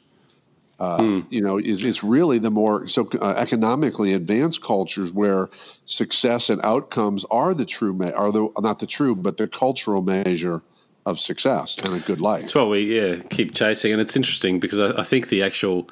Uh, 0.83 0.97
hmm. 0.97 1.19
You 1.29 1.41
know, 1.41 1.57
it's, 1.57 1.81
it's, 1.81 2.03
really 2.03 2.39
the 2.39 2.51
more 2.51 2.87
so 2.87 3.07
uh, 3.21 3.35
economically 3.37 4.11
advanced 4.11 4.61
cultures 4.61 5.13
where 5.13 5.49
success 5.85 6.49
and 6.49 6.59
outcomes 6.65 7.23
are 7.31 7.53
the 7.53 7.63
true 7.63 7.93
me- 7.93 8.11
are 8.11 8.33
the 8.33 8.49
not 8.59 8.79
the 8.79 8.85
true 8.85 9.15
but 9.15 9.37
the 9.37 9.47
cultural 9.47 10.01
measure 10.01 10.61
of 11.05 11.21
success 11.21 11.77
and 11.85 11.95
a 11.95 11.99
good 11.99 12.19
life. 12.19 12.41
That's 12.41 12.55
what 12.55 12.69
we 12.69 12.99
yeah 12.99 13.15
keep 13.29 13.55
chasing, 13.55 13.93
and 13.93 14.01
it's 14.01 14.17
interesting 14.17 14.59
because 14.59 14.81
I, 14.81 14.99
I 14.99 15.03
think 15.05 15.29
the 15.29 15.41
actual 15.41 15.87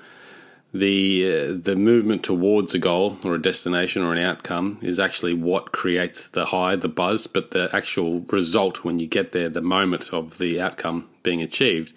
the 0.73 1.25
uh, 1.25 1.57
the 1.57 1.77
movement 1.77 2.23
towards 2.23 2.73
a 2.73 2.79
goal 2.79 3.17
or 3.23 3.35
a 3.35 3.41
destination 3.41 4.03
or 4.03 4.11
an 4.11 4.21
outcome 4.21 4.77
is 4.81 4.99
actually 4.99 5.33
what 5.33 5.71
creates 5.71 6.27
the 6.27 6.47
high, 6.47 6.75
the 6.75 6.89
buzz, 6.89 7.27
but 7.27 7.51
the 7.51 7.69
actual 7.71 8.25
result 8.29 8.83
when 8.83 8.99
you 8.99 9.07
get 9.07 9.31
there, 9.31 9.47
the 9.47 9.61
moment 9.61 10.09
of 10.11 10.37
the 10.37 10.59
outcome 10.59 11.07
being 11.23 11.41
achieved 11.41 11.93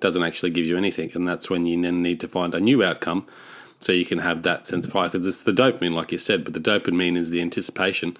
doesn't 0.00 0.22
actually 0.22 0.50
give 0.50 0.66
you 0.66 0.76
anything. 0.76 1.10
And 1.14 1.26
that's 1.26 1.48
when 1.48 1.66
you 1.66 1.80
then 1.80 2.02
need 2.02 2.20
to 2.20 2.28
find 2.28 2.54
a 2.54 2.60
new 2.60 2.82
outcome 2.82 3.26
so 3.78 3.92
you 3.92 4.04
can 4.04 4.18
have 4.18 4.42
that 4.44 4.66
sense 4.66 4.86
of 4.86 4.92
high 4.92 5.08
because 5.08 5.26
it's 5.26 5.42
the 5.42 5.52
dopamine, 5.52 5.92
like 5.92 6.12
you 6.12 6.18
said, 6.18 6.44
but 6.44 6.54
the 6.54 6.60
dopamine 6.60 7.16
is 7.16 7.30
the 7.30 7.40
anticipation, 7.40 8.16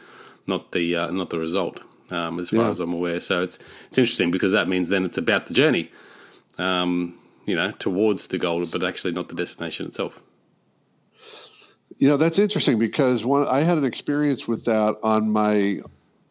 not 0.47 0.73
the 0.73 0.95
uh, 0.95 1.11
not 1.11 1.31
the 1.31 1.39
result, 1.39 1.81
um, 2.11 2.39
as 2.39 2.51
far 2.51 2.65
yeah. 2.65 2.71
as 2.71 2.81
I'm 2.81 2.93
aware. 2.93 3.21
So 3.21 3.43
it's 3.43 3.59
it's 3.89 3.99
interesting 3.99 4.31
because 4.31 4.53
that 4.53 4.69
means 4.69 4.89
then 4.89 5.05
it's 5.05 5.19
about 5.19 5.47
the 5.47 5.55
journey, 5.55 5.91
um, 6.59 7.19
you 7.47 7.57
know, 7.57 7.71
towards 7.73 8.27
the 8.27 8.39
goal, 8.39 8.67
but 8.71 8.85
actually 8.85 9.13
not 9.13 9.29
the 9.29 9.35
destination 9.35 9.87
itself. 9.87 10.21
You 11.97 12.09
know, 12.09 12.17
that's 12.17 12.39
interesting 12.39 12.79
because 12.79 13.25
one, 13.25 13.47
I 13.47 13.61
had 13.61 13.79
an 13.79 13.85
experience 13.85 14.47
with 14.47 14.65
that 14.67 14.99
on 15.03 15.31
my 15.31 15.81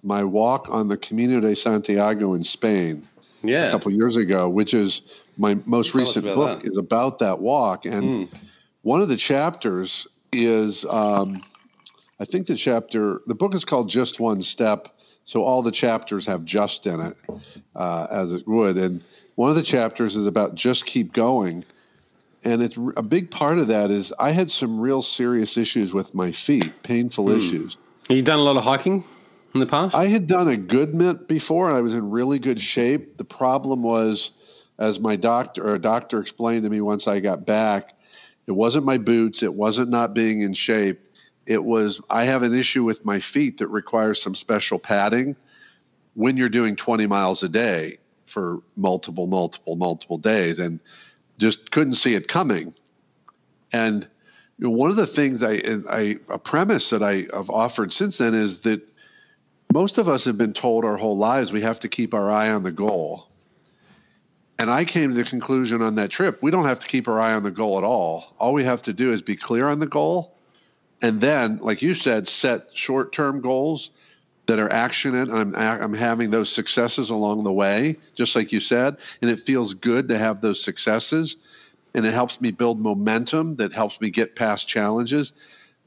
my 0.03 0.23
walk 0.23 0.67
on 0.69 0.89
the 0.89 0.97
Camino 0.97 1.39
de 1.39 1.55
Santiago 1.55 2.33
in 2.33 2.43
Spain 2.43 3.07
yeah. 3.41 3.67
a 3.67 3.71
couple 3.71 3.91
years 3.91 4.15
ago, 4.15 4.49
which 4.49 4.73
is 4.73 5.01
my 5.37 5.55
most 5.65 5.91
Tell 5.91 6.01
recent 6.01 6.25
book 6.25 6.63
that. 6.63 6.71
is 6.71 6.77
about 6.77 7.19
that 7.19 7.39
walk. 7.39 7.85
And 7.85 8.03
mm. 8.03 8.39
one 8.81 9.01
of 9.01 9.09
the 9.09 9.15
chapters 9.15 10.07
is, 10.31 10.85
um, 10.85 11.41
I 12.19 12.25
think 12.25 12.47
the 12.47 12.55
chapter, 12.55 13.21
the 13.27 13.35
book 13.35 13.53
is 13.53 13.65
called 13.65 13.89
Just 13.89 14.19
One 14.19 14.41
Step. 14.41 14.89
So 15.25 15.43
all 15.43 15.61
the 15.61 15.71
chapters 15.71 16.25
have 16.25 16.43
just 16.43 16.85
in 16.85 16.99
it, 16.99 17.17
uh, 17.75 18.07
as 18.11 18.33
it 18.33 18.47
would. 18.47 18.77
And 18.77 19.03
one 19.35 19.49
of 19.49 19.55
the 19.55 19.63
chapters 19.63 20.15
is 20.15 20.27
about 20.27 20.55
just 20.55 20.85
keep 20.85 21.13
going. 21.13 21.63
And 22.43 22.61
it's 22.61 22.75
a 22.97 23.03
big 23.03 23.31
part 23.31 23.57
of 23.57 23.69
that 23.69 23.89
is 23.89 24.13
I 24.19 24.31
had 24.31 24.51
some 24.51 24.79
real 24.79 25.01
serious 25.01 25.55
issues 25.55 25.93
with 25.93 26.13
my 26.13 26.31
feet, 26.33 26.83
painful 26.83 27.27
mm. 27.27 27.37
issues. 27.37 27.77
You 28.09 28.21
done 28.21 28.39
a 28.39 28.41
lot 28.41 28.57
of 28.57 28.63
hiking? 28.63 29.05
in 29.53 29.59
the 29.59 29.65
past? 29.65 29.95
I 29.95 30.07
had 30.07 30.27
done 30.27 30.47
a 30.47 30.57
good 30.57 30.93
mint 30.93 31.27
before, 31.27 31.69
and 31.69 31.77
I 31.77 31.81
was 31.81 31.93
in 31.93 32.09
really 32.09 32.39
good 32.39 32.61
shape. 32.61 33.17
The 33.17 33.23
problem 33.23 33.83
was, 33.83 34.31
as 34.79 34.99
my 34.99 35.15
doctor 35.15 35.69
or 35.69 35.77
doctor 35.77 36.19
explained 36.19 36.63
to 36.63 36.69
me 36.69 36.81
once 36.81 37.07
I 37.07 37.19
got 37.19 37.45
back, 37.45 37.93
it 38.47 38.51
wasn't 38.51 38.85
my 38.85 38.97
boots, 38.97 39.43
it 39.43 39.53
wasn't 39.53 39.89
not 39.89 40.13
being 40.13 40.41
in 40.41 40.53
shape. 40.53 40.99
It 41.45 41.63
was 41.63 42.01
I 42.09 42.25
have 42.25 42.43
an 42.43 42.53
issue 42.53 42.83
with 42.83 43.05
my 43.05 43.19
feet 43.19 43.57
that 43.59 43.67
requires 43.67 44.21
some 44.21 44.35
special 44.35 44.79
padding 44.79 45.35
when 46.15 46.37
you're 46.37 46.49
doing 46.49 46.75
20 46.75 47.05
miles 47.07 47.43
a 47.43 47.49
day 47.49 47.97
for 48.25 48.61
multiple, 48.75 49.27
multiple, 49.27 49.75
multiple 49.75 50.17
days, 50.17 50.59
and 50.59 50.79
just 51.37 51.71
couldn't 51.71 51.95
see 51.95 52.15
it 52.15 52.27
coming. 52.27 52.73
And 53.71 54.07
one 54.59 54.89
of 54.89 54.95
the 54.95 55.07
things 55.07 55.43
I, 55.43 55.61
I 55.89 56.17
a 56.29 56.39
premise 56.39 56.89
that 56.91 57.03
I 57.03 57.27
have 57.33 57.49
offered 57.49 57.91
since 57.91 58.17
then 58.17 58.33
is 58.33 58.61
that 58.61 58.81
most 59.73 59.97
of 59.97 60.07
us 60.07 60.25
have 60.25 60.37
been 60.37 60.53
told 60.53 60.85
our 60.85 60.97
whole 60.97 61.17
lives 61.17 61.51
we 61.51 61.61
have 61.61 61.79
to 61.79 61.87
keep 61.87 62.13
our 62.13 62.29
eye 62.29 62.49
on 62.49 62.63
the 62.63 62.71
goal. 62.71 63.27
And 64.63 64.71
I 64.71 64.85
came 64.85 65.09
to 65.09 65.15
the 65.17 65.25
conclusion 65.25 65.81
on 65.81 65.95
that 65.95 66.09
trip 66.09 66.41
we 66.41 66.49
don't 66.49 66.63
have 66.63 66.79
to 66.79 66.87
keep 66.87 67.09
our 67.09 67.19
eye 67.19 67.33
on 67.33 67.43
the 67.43 67.51
goal 67.51 67.77
at 67.77 67.83
all. 67.83 68.33
All 68.39 68.53
we 68.53 68.63
have 68.63 68.81
to 68.83 68.93
do 68.93 69.11
is 69.11 69.21
be 69.21 69.35
clear 69.35 69.67
on 69.67 69.79
the 69.79 69.87
goal. 69.87 70.37
And 71.01 71.19
then, 71.19 71.59
like 71.61 71.81
you 71.81 71.93
said, 71.93 72.29
set 72.29 72.67
short 72.73 73.11
term 73.11 73.41
goals 73.41 73.89
that 74.45 74.59
are 74.59 74.71
action 74.71 75.15
and 75.15 75.29
I'm, 75.29 75.53
I'm 75.53 75.93
having 75.93 76.31
those 76.31 76.49
successes 76.49 77.09
along 77.09 77.43
the 77.43 77.51
way, 77.51 77.97
just 78.15 78.37
like 78.37 78.53
you 78.53 78.61
said. 78.61 78.95
And 79.21 79.29
it 79.29 79.41
feels 79.41 79.73
good 79.73 80.07
to 80.07 80.17
have 80.17 80.39
those 80.39 80.63
successes. 80.63 81.35
And 81.93 82.05
it 82.05 82.13
helps 82.13 82.39
me 82.39 82.51
build 82.51 82.79
momentum 82.79 83.57
that 83.57 83.73
helps 83.73 83.99
me 83.99 84.09
get 84.09 84.37
past 84.37 84.69
challenges. 84.69 85.33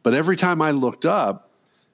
But 0.03 0.13
every 0.13 0.37
time 0.37 0.61
I 0.61 0.73
looked 0.73 1.07
up, 1.07 1.49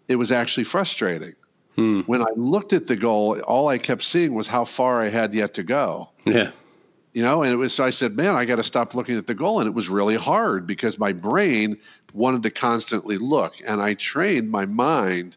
it 0.09 0.17
was 0.17 0.33
actually 0.33 0.65
frustrating 0.65 1.37
Hmm. 1.77 2.01
When 2.01 2.23
I 2.23 2.31
looked 2.37 2.73
at 2.73 2.87
the 2.87 2.97
goal, 2.97 3.41
all 3.41 3.69
I 3.69 3.79
kept 3.79 4.03
seeing 4.03 4.35
was 4.35 4.47
how 4.47 4.65
far 4.65 5.01
I 5.01 5.09
had 5.09 5.33
yet 5.33 5.55
to 5.55 5.63
go. 5.63 6.11
Yeah. 6.27 6.51
You 7.13 7.23
know, 7.23 7.43
and 7.43 7.53
it 7.53 7.57
was 7.57 7.75
so 7.75 7.85
I 7.85 7.91
said, 7.91 8.17
man, 8.17 8.37
I 8.37 8.47
got 8.47 8.57
to 8.57 8.63
stop 8.63 8.95
looking 8.95 9.19
at 9.19 9.27
the 9.27 9.35
goal. 9.35 9.61
And 9.61 9.69
it 9.69 9.75
was 9.75 9.89
really 9.89 10.17
hard 10.17 10.67
because 10.67 10.99
my 10.99 11.13
brain 11.13 11.77
wanted 12.15 12.43
to 12.45 12.51
constantly 12.51 13.19
look. 13.19 13.55
And 13.67 13.83
I 13.83 13.95
trained 13.95 14.51
my 14.51 14.65
mind 14.65 15.37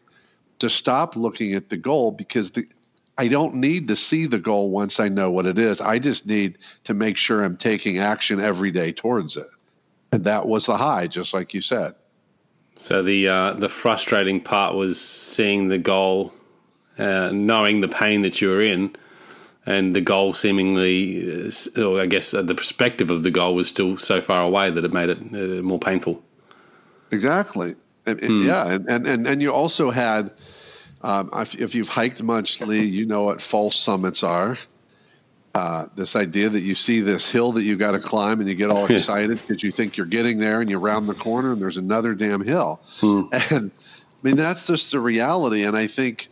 to 0.58 0.70
stop 0.70 1.16
looking 1.16 1.52
at 1.52 1.68
the 1.68 1.76
goal 1.76 2.12
because 2.12 2.50
the, 2.52 2.66
I 3.18 3.28
don't 3.28 3.54
need 3.54 3.88
to 3.88 3.96
see 3.96 4.26
the 4.26 4.38
goal 4.38 4.70
once 4.70 5.00
I 5.00 5.08
know 5.08 5.30
what 5.30 5.46
it 5.46 5.58
is. 5.58 5.80
I 5.80 5.98
just 5.98 6.26
need 6.26 6.58
to 6.84 6.94
make 6.94 7.16
sure 7.16 7.42
I'm 7.42 7.56
taking 7.56 7.98
action 7.98 8.40
every 8.40 8.70
day 8.70 8.92
towards 8.92 9.36
it. 9.36 9.48
And 10.12 10.24
that 10.24 10.46
was 10.46 10.66
the 10.66 10.76
high, 10.76 11.06
just 11.06 11.34
like 11.34 11.52
you 11.52 11.60
said. 11.60 11.94
So 12.76 13.02
the 13.02 13.28
uh, 13.28 13.52
the 13.54 13.70
frustrating 13.70 14.40
part 14.40 14.74
was 14.74 15.00
seeing 15.00 15.68
the 15.68 15.78
goal, 15.78 16.32
uh, 16.98 17.30
knowing 17.32 17.80
the 17.80 17.88
pain 17.88 18.20
that 18.22 18.40
you 18.40 18.50
were 18.50 18.62
in, 18.62 18.94
and 19.66 19.96
the 19.96 20.00
goal 20.00 20.32
seemingly, 20.32 21.48
uh, 21.76 21.82
or 21.82 22.00
I 22.00 22.06
guess 22.06 22.32
uh, 22.32 22.42
the 22.42 22.54
perspective 22.54 23.10
of 23.10 23.24
the 23.24 23.30
goal 23.30 23.54
was 23.54 23.68
still 23.68 23.98
so 23.98 24.22
far 24.22 24.42
away 24.42 24.70
that 24.70 24.84
it 24.84 24.92
made 24.92 25.10
it 25.10 25.18
uh, 25.18 25.62
more 25.62 25.80
painful. 25.80 26.22
Exactly. 27.10 27.74
hmm. 28.06 28.42
Yeah, 28.42 28.78
and, 28.88 29.06
and 29.06 29.26
and 29.26 29.42
you 29.42 29.52
also 29.52 29.90
had, 29.90 30.30
um, 31.02 31.30
if 31.58 31.74
you've 31.74 31.88
hiked 31.88 32.22
much, 32.22 32.60
Leigh, 32.60 32.84
you 32.84 33.06
know 33.06 33.24
what 33.24 33.42
false 33.42 33.76
summits 33.76 34.22
are. 34.22 34.56
Uh, 35.54 35.86
this 35.96 36.14
idea 36.16 36.50
that 36.50 36.60
you 36.60 36.74
see 36.74 37.00
this 37.00 37.30
hill 37.30 37.50
that 37.50 37.62
you 37.62 37.76
got 37.76 37.92
to 37.92 37.98
climb 37.98 38.40
and 38.40 38.48
you 38.48 38.54
get 38.54 38.70
all 38.70 38.84
excited 38.92 39.40
because 39.40 39.62
you 39.62 39.70
think 39.70 39.96
you're 39.96 40.04
getting 40.04 40.38
there 40.38 40.60
and 40.60 40.68
you 40.68 40.78
round 40.78 41.08
the 41.08 41.14
corner 41.14 41.52
and 41.52 41.62
there's 41.62 41.78
another 41.78 42.14
damn 42.14 42.44
hill. 42.44 42.80
Hmm. 43.00 43.22
And 43.50 43.70
I 43.70 44.28
mean, 44.28 44.36
that's 44.36 44.66
just 44.66 44.90
the 44.90 45.00
reality. 45.00 45.62
And 45.62 45.76
I 45.76 45.86
think 45.86 46.28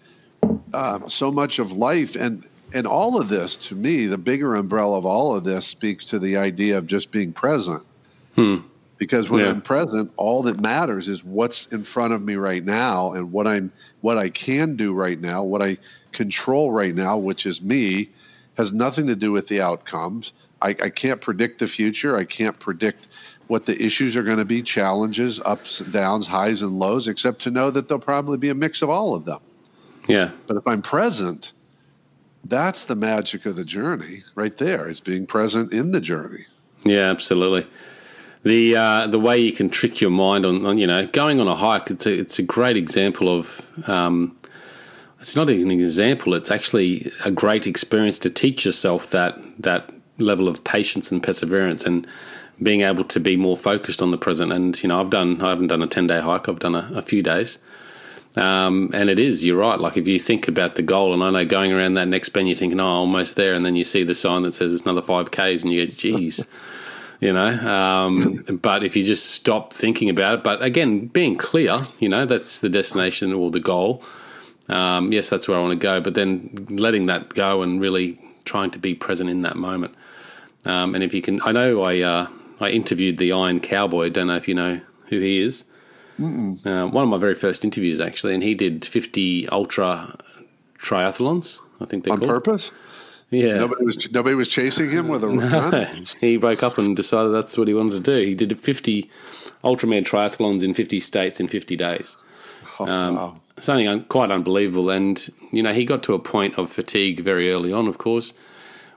uh, 0.75 1.09
so 1.09 1.31
much 1.31 1.59
of 1.59 1.73
life 1.73 2.17
and, 2.17 2.45
and 2.75 2.89
all 2.89 3.21
of 3.21 3.29
this, 3.29 3.55
to 3.57 3.77
me, 3.77 4.07
the 4.07 4.19
bigger 4.19 4.57
umbrella 4.57 4.99
of 4.99 5.07
all 5.07 5.35
of 5.35 5.45
this 5.45 5.65
speaks 5.65 6.05
to 6.07 6.19
the 6.19 6.37
idea 6.37 6.77
of 6.77 6.87
just 6.87 7.13
being 7.13 7.33
present. 7.33 7.83
Hmm. 8.35 8.59
Because 8.99 9.31
when 9.31 9.43
yeah. 9.43 9.51
I'm 9.51 9.61
present, 9.61 10.13
all 10.17 10.43
that 10.43 10.61
matters 10.61 11.09
is 11.09 11.25
what's 11.25 11.67
in 11.67 11.85
front 11.85 12.15
of 12.15 12.23
me 12.23 12.35
right 12.35 12.65
now 12.65 13.13
and 13.13 13.33
what 13.33 13.47
I'm 13.47 13.73
what 14.01 14.19
I 14.19 14.29
can 14.29 14.77
do 14.77 14.93
right 14.93 15.21
now, 15.21 15.43
what 15.43 15.63
I 15.63 15.79
control 16.13 16.71
right 16.71 16.95
now, 16.95 17.17
which 17.17 17.47
is 17.47 17.61
me 17.63 18.09
has 18.57 18.73
nothing 18.73 19.07
to 19.07 19.17
do 19.17 19.33
with 19.33 19.49
the 19.49 19.61
outcomes. 19.61 20.33
I, 20.63 20.71
I 20.71 20.91
can't 20.91 21.21
predict 21.21 21.59
the 21.59 21.69
future. 21.69 22.17
I 22.17 22.25
can't 22.25 22.59
predict 22.59 23.09
what 23.49 23.67
the 23.67 23.81
issues 23.83 24.17
are 24.17 24.23
going 24.23 24.39
to 24.39 24.45
be 24.45 24.63
challenges, 24.63 25.41
ups, 25.45 25.81
downs, 25.81 26.27
highs, 26.27 26.63
and 26.63 26.79
lows, 26.79 27.09
except 27.09 27.43
to 27.43 27.51
know 27.51 27.71
that 27.71 27.89
there'll 27.89 28.01
probably 28.01 28.39
be 28.39 28.49
a 28.49 28.55
mix 28.55 28.81
of 28.81 28.91
all 28.91 29.15
of 29.15 29.25
them. 29.25 29.41
Yeah. 30.09 30.31
But 30.47 30.57
if 30.57 30.67
I'm 30.67 30.83
present, 30.83 31.53
that's 32.45 32.85
the 32.85 32.97
magic 32.97 33.47
of 33.47 33.57
the 33.57 33.65
journey 33.65 34.23
right 34.35 34.57
there, 34.59 34.89
is 34.89 35.01
being 35.01 35.27
present 35.27 35.73
in 35.73 35.93
the 35.93 36.01
journey. 36.01 36.45
Yeah, 36.85 37.11
absolutely. 37.11 37.67
The 38.43 38.77
uh, 38.77 39.07
the 39.07 39.19
way 39.19 39.39
you 39.39 39.53
can 39.53 39.71
trick 39.71 40.01
your 40.01 40.11
mind 40.11 40.45
on, 40.45 40.67
on, 40.67 40.77
you 40.77 40.87
know 40.87 41.07
going 41.07 41.41
on 41.41 41.49
a 41.49 41.57
hike 41.57 41.91
it's 41.91 42.05
a, 42.05 42.13
it's 42.13 42.39
a 42.39 42.43
great 42.43 42.77
example 42.77 43.35
of 43.35 43.89
um, 43.89 44.37
it's 45.25 45.37
not 45.37 45.49
an 45.49 45.71
example. 45.71 46.35
It's 46.35 46.51
actually 46.51 47.11
a 47.25 47.31
great 47.31 47.67
experience 47.67 48.19
to 48.19 48.29
teach 48.29 48.67
yourself 48.67 49.09
that 49.13 49.39
that 49.59 49.91
level 50.19 50.49
of 50.49 50.63
patience 50.65 51.11
and 51.11 51.23
perseverance 51.23 51.87
and 51.87 52.07
being 52.63 52.83
able 52.83 53.05
to 53.05 53.19
be 53.19 53.35
more 53.35 53.57
focused 53.57 54.03
on 54.03 54.11
the 54.11 54.19
present. 54.19 54.53
And 54.53 54.81
you 54.83 54.91
know, 54.91 55.01
I've 55.01 55.09
done 55.09 55.41
I 55.41 55.49
haven't 55.49 55.69
done 55.69 55.83
a 55.83 55.87
ten 55.87 56.07
day 56.07 56.21
hike. 56.21 56.47
I've 56.47 56.59
done 56.59 56.75
a, 56.75 56.91
a 56.95 57.01
few 57.01 57.23
days. 57.23 57.59
Um, 58.37 58.91
and 58.93 59.09
it 59.09 59.19
is, 59.19 59.45
you're 59.45 59.59
right. 59.59 59.79
Like 59.79 59.97
if 59.97 60.09
you 60.09 60.19
think 60.19 60.49
about 60.49 60.75
the 60.75 60.83
goal, 60.83 61.15
and 61.15 61.23
I 61.23 61.31
know 61.31 61.45
going 61.45 61.73
around 61.73 61.95
that 61.95 62.09
next 62.09 62.31
bend, 62.31 62.49
you're 62.49 62.57
thinking, 62.57 62.81
oh, 62.81 62.87
almost 62.87 63.37
there. 63.37 63.55
And 63.55 63.65
then 63.65 63.77
you 63.77 63.85
see 63.85 64.03
the 64.03 64.15
sign 64.15 64.43
that 64.43 64.55
says 64.55 64.75
it's 64.75 64.85
another 64.85 65.03
5Ks, 65.03 65.63
and 65.63 65.73
you 65.73 65.87
go, 65.87 65.93
geez, 65.93 66.47
you 67.21 67.33
know. 67.33 67.47
Um, 67.47 68.45
but 68.61 68.83
if 68.83 68.97
you 68.97 69.05
just 69.05 69.31
stop 69.31 69.73
thinking 69.73 70.11
about 70.11 70.35
it, 70.35 70.43
but 70.43 70.63
again, 70.63 71.07
being 71.07 71.37
clear, 71.37 71.81
you 72.01 72.09
know, 72.09 72.27
that's 72.27 72.59
the 72.59 72.69
destination 72.69 73.33
or 73.33 73.51
the 73.51 73.61
goal 73.61 74.03
um, 74.69 75.13
yes, 75.13 75.29
that's 75.29 75.47
where 75.47 75.59
I 75.59 75.61
want 75.61 75.79
to 75.79 75.83
go. 75.83 76.01
But 76.01 76.15
then 76.15 76.67
letting 76.71 77.07
that 77.07 77.35
go 77.35 77.63
and 77.63 77.81
really 77.81 78.21
trying 78.45 78.71
to 78.73 78.79
be 78.79 78.95
present 78.95 79.31
in 79.31 79.43
that 79.43 79.57
moment. 79.57 79.95
Um, 80.65 80.95
and 80.95 81.05
if 81.05 81.15
you 81.15 81.23
can, 81.23 81.41
I 81.43 81.53
know 81.53 81.83
I 81.83 82.01
uh, 82.01 82.29
I 82.61 82.71
interviewed 82.71 83.19
the 83.19 83.33
Iron 83.33 83.61
Cowboy. 83.61 84.11
Don't 84.11 84.29
know 84.29 84.37
if 84.37 84.49
you 84.49 84.55
know 84.55 84.81
who 85.09 85.21
he 85.21 85.43
is. 85.43 85.65
Uh, 86.19 86.87
one 86.87 87.03
of 87.03 87.09
my 87.09 87.19
very 87.19 87.35
first 87.35 87.65
interviews, 87.65 88.01
actually, 88.01 88.35
and 88.35 88.43
he 88.43 88.55
did 88.55 88.85
fifty 88.85 89.49
ultra 89.49 90.17
triathlons. 90.79 91.59
I 91.81 91.87
think 91.87 92.05
they're 92.05 92.13
on 92.13 92.21
called. 92.21 92.31
purpose. 92.31 92.71
Yeah, 93.31 93.59
nobody 93.59 93.85
was 93.85 94.13
nobody 94.13 94.35
was 94.35 94.49
chasing 94.49 94.91
him 94.91 95.09
with 95.09 95.25
a 95.25 95.27
no, 95.33 96.05
he 96.21 96.39
woke 96.39 96.63
up 96.63 96.79
and 96.79 96.97
decided 96.97 97.31
that's 97.31 97.59
what 97.59 97.67
he 97.67 97.75
wanted 97.75 97.93
to 97.93 98.01
do. 98.01 98.25
He 98.25 98.35
did 98.35 98.59
fifty 98.61 99.11
Ultraman 99.65 100.05
triathlons 100.05 100.63
in 100.63 100.75
fifty 100.75 101.01
states 101.01 101.41
in 101.41 101.49
fifty 101.49 101.77
days. 101.77 102.17
Oh, 102.81 102.89
um, 102.89 103.15
wow 103.15 103.41
something 103.59 104.05
quite 104.05 104.31
unbelievable. 104.31 104.91
And, 104.91 105.27
you 105.53 105.63
know, 105.63 105.73
he 105.73 105.85
got 105.85 106.03
to 106.05 106.15
a 106.15 106.19
point 106.19 106.59
of 106.59 106.71
fatigue 106.71 107.21
very 107.21 107.51
early 107.51 107.73
on, 107.73 107.87
of 107.87 107.99
course, 107.99 108.35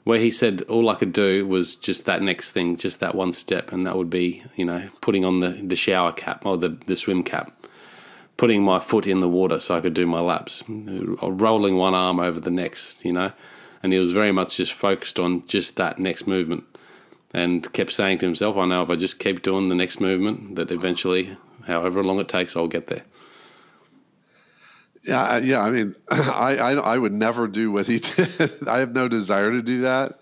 where 0.08 0.20
he 0.20 0.32
said 0.32 0.62
all 0.70 0.90
I 0.90 0.96
could 0.96 1.12
do 1.12 1.46
was 1.46 1.76
just 1.76 2.06
that 2.06 2.22
next 2.22 2.54
thing, 2.54 2.78
just 2.78 3.02
that 3.02 3.14
one 3.14 3.34
step. 3.34 3.74
And 3.74 3.86
that 3.86 3.98
would 3.98 4.10
be, 4.10 4.42
you 4.56 4.64
know, 4.64 4.88
putting 5.02 5.26
on 5.26 5.42
the, 5.42 5.50
the 5.50 5.76
shower 5.76 6.14
cap 6.14 6.46
or 6.46 6.58
the, 6.58 6.70
the 6.70 6.96
swim 6.96 7.24
cap, 7.24 7.52
putting 8.38 8.64
my 8.64 8.80
foot 8.80 9.06
in 9.06 9.20
the 9.20 9.28
water 9.28 9.60
so 9.60 9.76
I 9.76 9.82
could 9.82 9.94
do 9.94 10.08
my 10.08 10.22
laps, 10.22 10.64
uh, 10.70 11.30
rolling 11.30 11.76
one 11.76 11.94
arm 11.94 12.22
over 12.22 12.40
the 12.40 12.50
next, 12.50 13.04
you 13.04 13.12
know. 13.12 13.34
And 13.84 13.92
he 13.92 14.00
was 14.00 14.14
very 14.14 14.32
much 14.32 14.56
just 14.56 14.72
focused 14.72 15.20
on 15.20 15.46
just 15.46 15.76
that 15.76 16.00
next 16.00 16.26
movement 16.26 16.64
and 17.34 17.72
kept 17.74 17.92
saying 17.92 18.20
to 18.20 18.28
himself, 18.28 18.56
I 18.56 18.66
know 18.66 18.84
if 18.84 18.90
I 18.90 18.96
just 18.96 19.20
keep 19.20 19.42
doing 19.42 19.68
the 19.68 19.76
next 19.76 20.00
movement, 20.00 20.56
that 20.56 20.72
eventually, 20.72 21.36
however 21.66 22.02
long 22.02 22.22
it 22.22 22.30
takes, 22.30 22.56
I'll 22.56 22.70
get 22.70 22.88
there. 22.88 23.04
Yeah, 25.08 25.38
yeah. 25.38 25.62
I 25.62 25.72
mean, 25.72 25.96
I, 26.10 26.58
I, 26.58 26.72
I 26.74 26.98
would 26.98 27.14
never 27.14 27.48
do 27.48 27.72
what 27.72 27.88
he 27.88 28.00
did. 28.16 28.68
I 28.68 28.80
have 28.80 28.94
no 28.94 29.08
desire 29.08 29.52
to 29.52 29.62
do 29.62 29.82
that, 29.82 30.20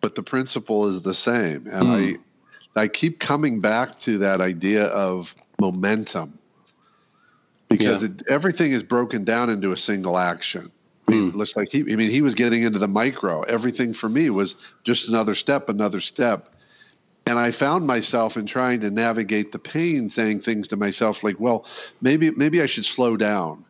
but 0.00 0.14
the 0.14 0.22
principle 0.22 0.86
is 0.88 1.02
the 1.02 1.14
same, 1.14 1.66
and 1.66 1.86
mm. 1.86 2.18
I 2.76 2.80
I 2.80 2.88
keep 2.88 3.20
coming 3.20 3.60
back 3.60 3.98
to 4.00 4.18
that 4.18 4.40
idea 4.40 4.86
of 4.86 5.34
momentum 5.58 6.38
because 7.68 8.02
yeah. 8.02 8.08
it, 8.08 8.22
everything 8.28 8.72
is 8.72 8.82
broken 8.82 9.24
down 9.24 9.48
into 9.48 9.72
a 9.72 9.76
single 9.76 10.18
action. 10.18 10.70
I 11.08 11.12
mean, 11.12 11.32
mm. 11.32 11.34
looks 11.34 11.56
like 11.56 11.70
he. 11.70 11.80
I 11.80 11.96
mean, 11.96 12.10
he 12.10 12.20
was 12.20 12.34
getting 12.34 12.64
into 12.64 12.78
the 12.78 12.88
micro. 12.88 13.42
Everything 13.42 13.94
for 13.94 14.08
me 14.08 14.28
was 14.30 14.56
just 14.82 15.08
another 15.08 15.34
step, 15.34 15.68
another 15.68 16.00
step. 16.00 16.52
And 17.28 17.38
I 17.40 17.50
found 17.50 17.86
myself 17.86 18.36
in 18.36 18.46
trying 18.46 18.80
to 18.80 18.90
navigate 18.90 19.50
the 19.50 19.58
pain, 19.58 20.10
saying 20.10 20.40
things 20.40 20.68
to 20.68 20.76
myself 20.76 21.22
like, 21.22 21.38
"Well, 21.38 21.64
maybe 22.00 22.30
maybe 22.32 22.60
I 22.60 22.66
should 22.66 22.84
slow 22.84 23.16
down." 23.16 23.64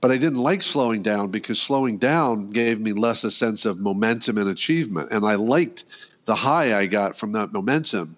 But 0.00 0.10
I 0.10 0.16
didn't 0.16 0.38
like 0.38 0.62
slowing 0.62 1.02
down 1.02 1.30
because 1.30 1.60
slowing 1.60 1.98
down 1.98 2.50
gave 2.50 2.80
me 2.80 2.92
less 2.92 3.24
a 3.24 3.30
sense 3.30 3.64
of 3.64 3.80
momentum 3.80 4.38
and 4.38 4.48
achievement. 4.48 5.10
And 5.10 5.26
I 5.26 5.34
liked 5.34 5.84
the 6.26 6.34
high 6.34 6.78
I 6.78 6.86
got 6.86 7.18
from 7.18 7.32
that 7.32 7.52
momentum. 7.52 8.16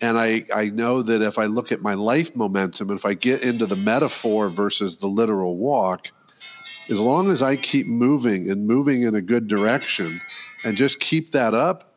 And 0.00 0.18
I, 0.18 0.44
I 0.54 0.66
know 0.70 1.02
that 1.02 1.22
if 1.22 1.38
I 1.38 1.46
look 1.46 1.72
at 1.72 1.82
my 1.82 1.94
life 1.94 2.34
momentum, 2.36 2.90
if 2.90 3.04
I 3.04 3.14
get 3.14 3.42
into 3.42 3.66
the 3.66 3.76
metaphor 3.76 4.48
versus 4.48 4.96
the 4.96 5.06
literal 5.06 5.56
walk, 5.56 6.08
as 6.88 6.98
long 6.98 7.30
as 7.30 7.42
I 7.42 7.56
keep 7.56 7.86
moving 7.86 8.50
and 8.50 8.66
moving 8.66 9.02
in 9.02 9.14
a 9.14 9.22
good 9.22 9.48
direction 9.48 10.20
and 10.64 10.76
just 10.76 11.00
keep 11.00 11.32
that 11.32 11.54
up, 11.54 11.94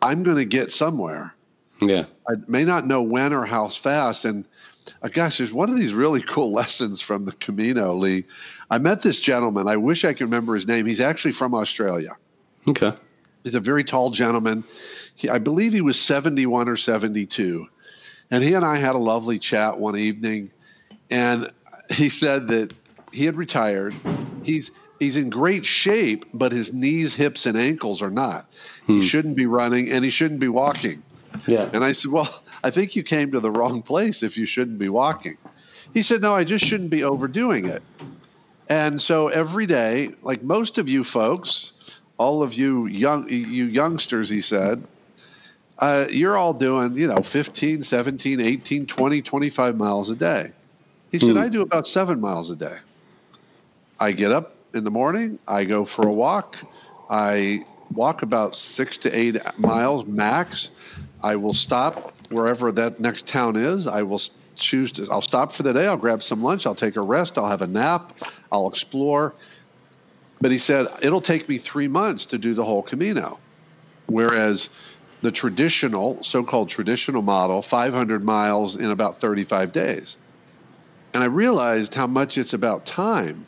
I'm 0.00 0.22
going 0.22 0.36
to 0.36 0.44
get 0.44 0.72
somewhere. 0.72 1.34
Yeah. 1.80 2.04
I 2.28 2.34
may 2.46 2.64
not 2.64 2.86
know 2.86 3.02
when 3.02 3.32
or 3.32 3.44
how 3.44 3.68
fast. 3.68 4.24
And 4.24 4.44
uh, 5.02 5.08
gosh, 5.08 5.38
there's 5.38 5.52
one 5.52 5.70
of 5.70 5.76
these 5.76 5.92
really 5.92 6.22
cool 6.22 6.52
lessons 6.60 7.00
from 7.00 7.24
the 7.24 7.32
Camino, 7.32 7.94
Leigh. 7.94 8.24
I 8.70 8.78
met 8.78 9.02
this 9.02 9.18
gentleman. 9.18 9.68
I 9.68 9.76
wish 9.76 10.04
I 10.04 10.12
could 10.12 10.22
remember 10.22 10.54
his 10.54 10.66
name. 10.66 10.86
He's 10.86 11.00
actually 11.00 11.32
from 11.32 11.54
Australia. 11.54 12.16
Okay. 12.66 12.92
He's 13.44 13.54
a 13.54 13.60
very 13.60 13.84
tall 13.84 14.10
gentleman. 14.10 14.64
He, 15.14 15.28
I 15.28 15.38
believe 15.38 15.72
he 15.72 15.80
was 15.80 15.98
71 15.98 16.68
or 16.68 16.76
72. 16.76 17.66
And 18.30 18.44
he 18.44 18.54
and 18.54 18.64
I 18.64 18.76
had 18.76 18.94
a 18.94 18.98
lovely 18.98 19.38
chat 19.38 19.78
one 19.78 19.96
evening. 19.96 20.50
And 21.10 21.50
he 21.90 22.10
said 22.10 22.48
that 22.48 22.74
he 23.12 23.24
had 23.24 23.36
retired. 23.36 23.94
He's 24.42 24.70
he's 24.98 25.16
in 25.16 25.30
great 25.30 25.64
shape, 25.64 26.26
but 26.34 26.52
his 26.52 26.72
knees, 26.72 27.14
hips, 27.14 27.46
and 27.46 27.56
ankles 27.56 28.02
are 28.02 28.10
not. 28.10 28.50
He 28.86 29.06
shouldn't 29.06 29.36
be 29.36 29.46
running 29.46 29.90
and 29.90 30.04
he 30.04 30.10
shouldn't 30.10 30.40
be 30.40 30.48
walking. 30.48 31.02
Yeah. 31.46 31.70
And 31.72 31.84
I 31.84 31.92
said, 31.92 32.10
Well, 32.10 32.42
I 32.64 32.70
think 32.70 32.96
you 32.96 33.02
came 33.02 33.30
to 33.32 33.40
the 33.40 33.50
wrong 33.50 33.82
place 33.82 34.22
if 34.22 34.36
you 34.36 34.46
shouldn't 34.46 34.78
be 34.78 34.88
walking. 34.88 35.36
He 35.94 36.02
said, 36.02 36.20
No, 36.20 36.34
I 36.34 36.44
just 36.44 36.64
shouldn't 36.64 36.90
be 36.90 37.04
overdoing 37.04 37.66
it. 37.66 37.82
And 38.68 39.00
so 39.00 39.28
every 39.28 39.66
day, 39.66 40.12
like 40.22 40.42
most 40.42 40.78
of 40.78 40.88
you 40.88 41.02
folks, 41.04 41.72
all 42.18 42.42
of 42.42 42.54
you 42.54 42.86
young 42.86 43.28
you 43.28 43.64
youngsters, 43.64 44.28
he 44.28 44.40
said, 44.40 44.82
uh, 45.78 46.06
you're 46.10 46.36
all 46.36 46.52
doing, 46.52 46.96
you 46.96 47.06
know, 47.06 47.22
15, 47.22 47.84
17, 47.84 48.40
18, 48.40 48.86
20, 48.86 49.22
25 49.22 49.76
miles 49.76 50.10
a 50.10 50.16
day. 50.16 50.50
He 51.12 51.18
said, 51.18 51.30
Hmm. 51.32 51.38
I 51.38 51.48
do 51.48 51.62
about 51.62 51.86
seven 51.86 52.20
miles 52.20 52.50
a 52.50 52.56
day. 52.56 52.76
I 54.00 54.12
get 54.12 54.32
up 54.32 54.56
in 54.74 54.84
the 54.84 54.90
morning, 54.90 55.38
I 55.48 55.64
go 55.64 55.84
for 55.84 56.06
a 56.06 56.12
walk, 56.12 56.56
I 57.08 57.64
walk 57.94 58.22
about 58.22 58.56
six 58.56 58.98
to 58.98 59.18
eight 59.18 59.36
miles 59.58 60.06
max. 60.06 60.70
I 61.22 61.36
will 61.36 61.54
stop 61.54 62.12
wherever 62.30 62.70
that 62.72 63.00
next 63.00 63.26
town 63.26 63.56
is. 63.56 63.86
I 63.86 64.02
will 64.02 64.20
choose 64.54 64.92
to, 64.92 65.08
I'll 65.10 65.22
stop 65.22 65.52
for 65.52 65.62
the 65.62 65.72
day, 65.72 65.86
I'll 65.86 65.96
grab 65.96 66.22
some 66.22 66.42
lunch, 66.42 66.66
I'll 66.66 66.74
take 66.74 66.96
a 66.96 67.00
rest, 67.00 67.38
I'll 67.38 67.48
have 67.48 67.62
a 67.62 67.66
nap, 67.66 68.20
I'll 68.50 68.68
explore. 68.68 69.34
But 70.40 70.50
he 70.52 70.58
said, 70.58 70.86
it'll 71.02 71.20
take 71.20 71.48
me 71.48 71.58
three 71.58 71.88
months 71.88 72.26
to 72.26 72.38
do 72.38 72.54
the 72.54 72.64
whole 72.64 72.82
Camino. 72.82 73.38
Whereas 74.06 74.70
the 75.22 75.32
traditional, 75.32 76.22
so 76.22 76.44
called 76.44 76.68
traditional 76.68 77.22
model, 77.22 77.62
500 77.62 78.22
miles 78.24 78.76
in 78.76 78.90
about 78.90 79.20
35 79.20 79.72
days. 79.72 80.16
And 81.14 81.22
I 81.22 81.26
realized 81.26 81.94
how 81.94 82.06
much 82.06 82.38
it's 82.38 82.52
about 82.52 82.86
time, 82.86 83.46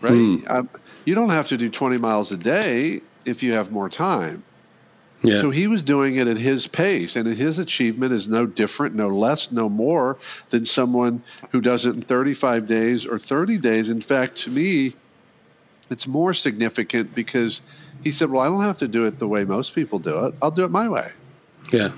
right? 0.00 0.12
Hmm. 0.12 0.36
Um, 0.48 0.68
you 1.04 1.14
don't 1.14 1.30
have 1.30 1.48
to 1.48 1.56
do 1.56 1.70
20 1.70 1.96
miles 1.96 2.32
a 2.32 2.36
day 2.36 3.00
if 3.24 3.42
you 3.42 3.54
have 3.54 3.70
more 3.70 3.88
time. 3.88 4.42
Yeah. 5.22 5.40
So 5.40 5.50
he 5.50 5.66
was 5.66 5.82
doing 5.82 6.16
it 6.16 6.28
at 6.28 6.36
his 6.36 6.68
pace, 6.68 7.16
and 7.16 7.26
his 7.26 7.58
achievement 7.58 8.12
is 8.12 8.28
no 8.28 8.46
different, 8.46 8.94
no 8.94 9.08
less, 9.08 9.50
no 9.50 9.68
more 9.68 10.16
than 10.50 10.64
someone 10.64 11.22
who 11.50 11.60
does 11.60 11.86
it 11.86 11.94
in 11.96 12.02
35 12.02 12.66
days 12.68 13.04
or 13.04 13.18
30 13.18 13.58
days. 13.58 13.88
In 13.88 14.00
fact, 14.00 14.36
to 14.38 14.50
me, 14.50 14.94
it's 15.90 16.06
more 16.06 16.34
significant 16.34 17.14
because 17.14 17.62
he 18.04 18.12
said, 18.12 18.30
Well, 18.30 18.42
I 18.42 18.46
don't 18.46 18.62
have 18.62 18.78
to 18.78 18.88
do 18.88 19.06
it 19.06 19.18
the 19.18 19.26
way 19.26 19.44
most 19.44 19.74
people 19.74 19.98
do 19.98 20.26
it. 20.26 20.34
I'll 20.40 20.52
do 20.52 20.64
it 20.64 20.70
my 20.70 20.88
way, 20.88 21.10
yeah. 21.72 21.90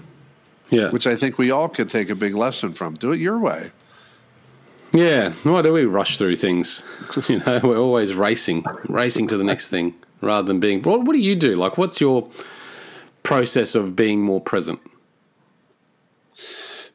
Yeah. 0.71 0.91
which 0.91 1.07
I 1.07 1.17
think 1.17 1.37
we 1.37 1.51
all 1.51 1.69
could 1.69 1.91
take 1.91 2.09
a 2.11 2.15
big 2.15 2.35
lesson 2.35 2.73
from. 2.73 2.95
Do 2.95 3.13
it 3.13 3.21
your 3.21 3.39
way. 3.39 3.71
Yeah. 4.93 5.33
Why 5.43 5.63
do 5.63 5.73
we 5.73 5.85
rush 5.85 6.17
through 6.19 6.37
things? 6.37 6.85
You 7.29 7.41
know, 7.41 7.61
we're 7.63 7.79
always 7.79 8.15
racing, 8.15 8.65
racing 8.89 9.27
to 9.29 9.37
the 9.37 9.43
next 9.43 9.69
thing 9.69 9.95
rather 10.21 10.47
than 10.47 10.61
being. 10.61 10.81
What, 10.83 11.03
what 11.03 11.13
do 11.13 11.19
you 11.21 11.35
do? 11.35 11.57
Like, 11.57 11.77
what's 11.77 12.01
your 12.01 12.31
process 13.31 13.75
of 13.75 13.95
being 13.95 14.21
more 14.21 14.41
present? 14.41 14.81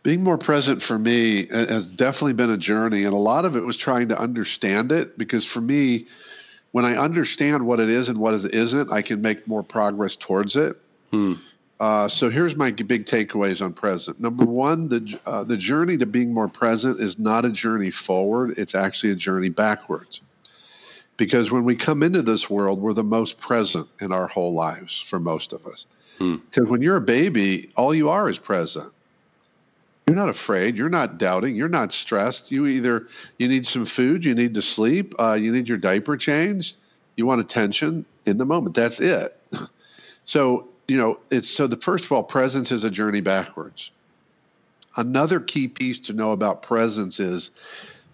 being 0.03 0.23
more 0.23 0.37
present 0.37 0.83
for 0.83 0.99
me 0.99 1.47
has 1.47 1.87
definitely 1.87 2.33
been 2.33 2.51
a 2.51 2.57
journey 2.57 3.05
and 3.05 3.13
a 3.13 3.17
lot 3.17 3.43
of 3.43 3.55
it 3.55 3.63
was 3.63 3.75
trying 3.75 4.07
to 4.07 4.15
understand 4.19 4.91
it 4.91 5.17
because 5.17 5.43
for 5.43 5.61
me 5.61 6.05
when 6.73 6.85
i 6.85 6.95
understand 6.95 7.65
what 7.65 7.79
it 7.79 7.89
is 7.89 8.07
and 8.07 8.17
what 8.19 8.35
it 8.35 8.53
isn't 8.53 8.91
i 8.91 9.01
can 9.01 9.19
make 9.19 9.47
more 9.47 9.63
progress 9.63 10.15
towards 10.15 10.55
it. 10.55 10.77
Uh, 11.79 12.07
so 12.07 12.29
here's 12.29 12.55
my 12.55 12.71
big 12.71 13.05
takeaways 13.05 13.61
on 13.61 13.73
present. 13.73 14.19
Number 14.19 14.45
one 14.45 14.87
the, 14.89 15.19
uh, 15.25 15.43
the 15.43 15.57
journey 15.57 15.97
to 15.97 16.05
being 16.05 16.31
more 16.31 16.47
present 16.47 16.99
is 16.99 17.17
not 17.17 17.43
a 17.45 17.49
journey 17.49 17.89
forward 17.89 18.53
it's 18.59 18.75
actually 18.75 19.11
a 19.11 19.15
journey 19.15 19.49
backwards 19.49 20.21
because 21.17 21.51
when 21.51 21.63
we 21.63 21.75
come 21.75 22.03
into 22.03 22.21
this 22.21 22.49
world 22.49 22.79
we're 22.79 22.93
the 22.93 23.03
most 23.03 23.39
present 23.39 23.87
in 23.99 24.11
our 24.11 24.27
whole 24.27 24.53
lives 24.53 24.99
for 24.99 25.19
most 25.19 25.53
of 25.53 25.65
us 25.65 25.85
because 26.19 26.69
when 26.69 26.81
you're 26.81 26.97
a 26.97 27.01
baby 27.01 27.69
all 27.75 27.93
you 27.93 28.09
are 28.09 28.29
is 28.29 28.37
present 28.37 28.91
you're 30.07 30.15
not 30.15 30.29
afraid. 30.29 30.77
You're 30.77 30.89
not 30.89 31.17
doubting. 31.17 31.55
You're 31.55 31.67
not 31.67 31.91
stressed. 31.91 32.51
You 32.51 32.67
either 32.67 33.07
you 33.39 33.47
need 33.47 33.65
some 33.65 33.85
food, 33.85 34.23
you 34.23 34.35
need 34.35 34.53
to 34.53 34.61
sleep, 34.61 35.15
uh, 35.19 35.33
you 35.33 35.51
need 35.51 35.67
your 35.67 35.79
diaper 35.79 36.15
changed, 36.15 36.77
you 37.15 37.25
want 37.25 37.41
attention 37.41 38.05
in 38.25 38.37
the 38.37 38.45
moment. 38.45 38.75
That's 38.75 38.99
it. 38.99 39.39
So 40.27 40.67
you 40.87 40.97
know 40.97 41.19
it's 41.29 41.47
so 41.47 41.67
the 41.67 41.77
first 41.77 42.03
of 42.05 42.11
all, 42.11 42.23
presence 42.23 42.71
is 42.71 42.83
a 42.83 42.89
journey 42.89 43.21
backwards. 43.21 43.91
Another 44.95 45.39
key 45.39 45.67
piece 45.67 45.99
to 45.99 46.13
know 46.13 46.31
about 46.31 46.63
presence 46.63 47.19
is 47.19 47.51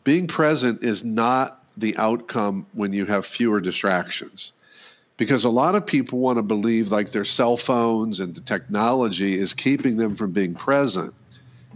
being 0.04 0.28
present 0.28 0.84
is 0.84 1.06
not 1.06 1.61
the 1.82 1.98
outcome 1.98 2.65
when 2.74 2.94
you 2.94 3.06
have 3.06 3.26
fewer 3.26 3.60
distractions. 3.60 4.54
Because 5.17 5.44
a 5.44 5.50
lot 5.50 5.76
of 5.76 5.86
people 5.86 6.20
want 6.20 6.38
to 6.38 6.44
believe 6.44 6.91
like 6.91 7.12
their 7.12 7.26
cell 7.26 7.58
phones 7.58 8.20
and 8.20 8.34
the 8.34 8.41
technology 8.41 9.38
is 9.38 9.54
keeping 9.54 9.98
them 9.98 10.15
from 10.15 10.32
being 10.32 10.56
present. 10.56 11.13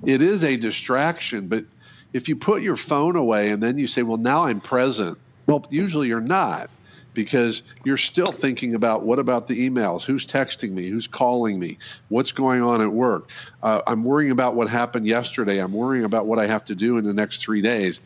It 0.04 0.22
is 0.22 0.44
a 0.44 0.58
distraction 0.58 1.48
but 1.48 1.66
if 2.14 2.30
you 2.30 2.36
put 2.38 2.62
your 2.62 2.78
phone 2.78 3.18
away 3.18 3.50
and 3.50 3.62
then 3.62 3.78
you 3.78 3.88
say 3.88 4.02
well 4.02 4.18
now 4.18 4.46
i'm 4.46 4.62
present 4.62 5.18
well 5.48 5.66
usually 5.70 6.08
you're 6.08 6.22
not 6.22 6.70
because 7.14 7.62
you're 7.84 7.98
still 7.98 8.32
thinking 8.32 8.76
about 8.76 9.04
what 9.04 9.20
about 9.20 9.48
the 9.48 9.70
emails? 9.70 10.04
Who's 10.04 10.28
texting 10.28 10.72
me? 10.72 10.90
Who's 10.90 11.08
calling 11.08 11.58
me? 11.58 11.78
What's 12.10 12.34
going 12.34 12.62
on 12.62 12.82
at 12.82 12.92
work? 12.92 13.30
Uh, 13.64 13.82
i'm 13.88 14.04
worrying 14.04 14.32
about 14.32 14.56
what 14.56 14.70
happened 14.70 15.08
yesterday. 15.08 15.60
I'm 15.60 15.74
worrying 15.74 16.06
about 16.06 16.26
what 16.26 16.40
i 16.40 16.46
have 16.46 16.66
to 16.66 16.76
do 16.76 16.98
in 16.98 17.06
the 17.06 17.14
next 17.14 17.42
three 17.42 17.62
days. 17.62 18.02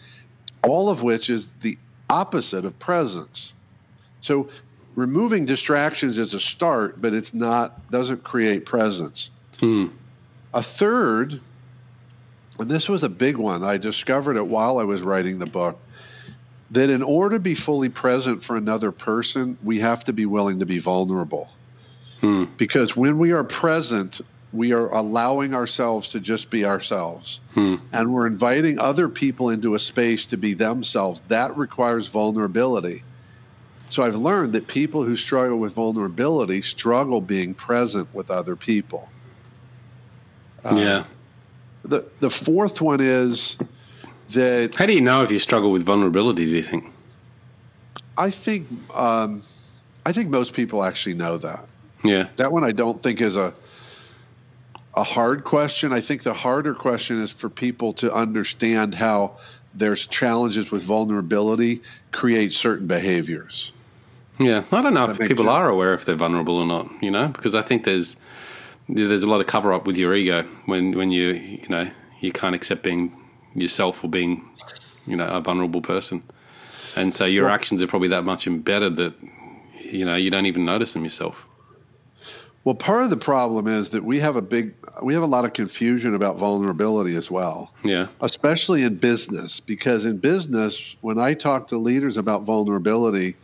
All 0.64 0.90
of 0.90 1.04
which 1.04 1.30
is 1.30 1.48
the 1.62 1.78
opposite 2.10 2.66
of 2.66 2.78
presence 2.80 3.54
so 4.22 4.50
removing 4.96 5.46
distractions 5.46 6.18
is 6.18 6.34
a 6.34 6.40
start 6.40 7.02
but 7.02 7.14
it's 7.14 7.34
not 7.34 7.90
doesn't 7.92 8.24
create 8.24 8.66
presence 8.66 9.30
Hmm. 9.60 9.88
a 10.54 10.64
third, 10.64 11.42
and 12.60 12.70
this 12.70 12.88
was 12.88 13.04
a 13.04 13.10
big 13.10 13.36
one, 13.36 13.64
I 13.64 13.78
discovered 13.78 14.38
it 14.38 14.48
while 14.48 14.80
I 14.80 14.84
was 14.84 15.02
writing 15.02 15.38
the 15.38 15.46
book, 15.46 15.78
that 16.72 16.90
in 16.90 17.04
order 17.04 17.36
to 17.36 17.40
be 17.40 17.56
fully 17.56 17.90
present 17.90 18.44
for 18.44 18.56
another 18.56 18.92
person, 18.92 19.58
we 19.64 19.80
have 19.80 20.06
to 20.06 20.14
be 20.14 20.26
willing 20.26 20.60
to 20.60 20.66
be 20.66 20.80
vulnerable. 20.80 21.50
Hmm. 22.22 22.46
Because 22.58 22.96
when 22.96 23.18
we 23.18 23.32
are 23.32 23.44
present, 23.44 24.22
we 24.52 24.74
are 24.74 24.90
allowing 24.90 25.54
ourselves 25.54 26.10
to 26.10 26.20
just 26.20 26.50
be 26.50 26.66
ourselves. 26.66 27.40
Hmm. 27.54 27.76
And 27.92 28.14
we're 28.14 28.26
inviting 28.26 28.80
other 28.80 29.08
people 29.08 29.50
into 29.50 29.76
a 29.76 29.80
space 29.80 30.26
to 30.28 30.38
be 30.38 30.54
themselves. 30.54 31.22
That 31.28 31.56
requires 31.56 32.08
vulnerability. 32.08 33.04
So 33.90 34.04
I've 34.04 34.16
learned 34.16 34.54
that 34.54 34.68
people 34.68 35.04
who 35.04 35.16
struggle 35.16 35.60
with 35.60 35.74
vulnerability 35.74 36.62
struggle 36.62 37.22
being 37.22 37.54
present 37.54 38.14
with 38.14 38.30
other 38.30 38.56
people. 38.56 39.10
Uh, 40.64 40.76
yeah. 40.76 41.04
The 41.84 42.06
the 42.20 42.30
fourth 42.30 42.82
one 42.82 43.00
is 43.02 43.58
that 44.32 44.76
How 44.76 44.86
do 44.86 44.94
you 44.94 45.02
know 45.02 45.24
if 45.24 45.32
you 45.32 45.40
struggle 45.40 45.72
with 45.72 45.84
vulnerability? 45.84 46.46
Do 46.46 46.52
you 46.52 46.64
think? 46.64 46.92
I 48.18 48.30
think 48.30 48.68
um, 48.94 49.42
I 50.06 50.12
think 50.12 50.30
most 50.30 50.54
people 50.54 50.84
actually 50.84 51.16
know 51.16 51.38
that. 51.38 51.66
Yeah. 52.04 52.28
That 52.36 52.52
one 52.52 52.64
I 52.64 52.72
don't 52.72 53.02
think 53.02 53.22
is 53.22 53.36
a 53.36 53.54
a 54.96 55.04
hard 55.04 55.44
question. 55.44 55.94
I 55.94 56.02
think 56.02 56.24
the 56.24 56.34
harder 56.34 56.74
question 56.74 57.22
is 57.22 57.32
for 57.32 57.50
people 57.50 57.94
to 57.94 58.14
understand 58.14 58.96
how 58.96 59.38
there's 59.76 60.08
challenges 60.08 60.72
with 60.72 60.84
vulnerability 60.84 61.82
create 62.12 62.52
certain 62.52 62.88
behaviors. 62.88 63.72
Yeah, 64.40 64.64
I 64.72 64.82
don't 64.82 64.94
know 64.94 65.08
That 65.08 65.22
if 65.22 65.28
people 65.28 65.46
sense. 65.46 65.50
are 65.50 65.70
aware 65.70 65.94
if 65.94 66.06
they're 66.06 66.16
vulnerable 66.16 66.56
or 66.58 66.66
not. 66.66 66.88
You 67.04 67.12
know, 67.12 67.28
because 67.28 67.56
I 67.56 67.62
think 67.62 67.84
there's 67.84 68.18
there's 68.88 69.24
a 69.24 69.30
lot 69.30 69.42
of 69.42 69.48
cover 69.48 69.74
up 69.74 69.86
with 69.86 69.98
your 69.98 70.16
ego 70.16 70.44
when 70.66 70.98
when 70.98 71.12
you 71.12 71.30
you 71.30 71.68
know 71.70 71.90
you 72.20 72.32
can't 72.32 72.56
accept 72.56 72.84
being 72.84 73.16
yourself 73.54 74.04
or 74.04 74.08
being 74.10 74.44
you 75.06 75.16
know 75.16 75.28
a 75.28 75.42
vulnerable 75.42 75.82
person, 75.82 76.24
and 76.96 77.14
so 77.14 77.26
your 77.26 77.50
actions 77.50 77.84
are 77.84 77.88
probably 77.88 78.08
that 78.08 78.24
much 78.24 78.48
embedded 78.48 78.96
that 78.96 79.14
you 79.92 80.06
know 80.06 80.16
you 80.16 80.30
don't 80.32 80.46
even 80.46 80.66
notice 80.66 80.94
them 80.94 81.04
yourself. 81.04 81.46
Well, 82.66 82.76
part 82.76 83.04
of 83.04 83.10
the 83.10 83.18
problem 83.18 83.68
is 83.68 83.90
that 83.90 84.04
we 84.04 84.20
have 84.20 84.36
a 84.36 84.42
big, 84.42 84.74
we 85.02 85.14
have 85.14 85.24
a 85.24 85.28
lot 85.28 85.46
of 85.46 85.54
confusion 85.54 86.14
about 86.14 86.38
vulnerability 86.38 87.16
as 87.16 87.32
well. 87.32 87.72
Yeah. 87.84 88.08
Especially 88.22 88.84
in 88.84 88.96
business, 88.96 89.60
because 89.60 90.06
in 90.06 90.18
business, 90.18 90.96
when 91.02 91.20
I 91.20 91.34
talk 91.34 91.70
to 91.70 91.78
leaders 91.78 92.18
about 92.18 92.44
vulnerability, 92.44 93.36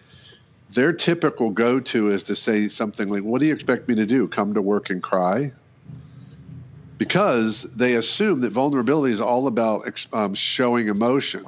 their 0.71 0.91
typical 0.91 1.49
go 1.49 1.79
to 1.79 2.09
is 2.09 2.23
to 2.23 2.35
say 2.35 2.67
something 2.67 3.09
like, 3.09 3.23
What 3.23 3.39
do 3.39 3.47
you 3.47 3.53
expect 3.53 3.87
me 3.87 3.95
to 3.95 4.05
do? 4.05 4.27
Come 4.27 4.53
to 4.53 4.61
work 4.61 4.89
and 4.89 5.01
cry? 5.01 5.51
Because 6.97 7.63
they 7.63 7.95
assume 7.95 8.41
that 8.41 8.51
vulnerability 8.51 9.13
is 9.13 9.21
all 9.21 9.47
about 9.47 10.05
um, 10.13 10.33
showing 10.33 10.87
emotion. 10.87 11.45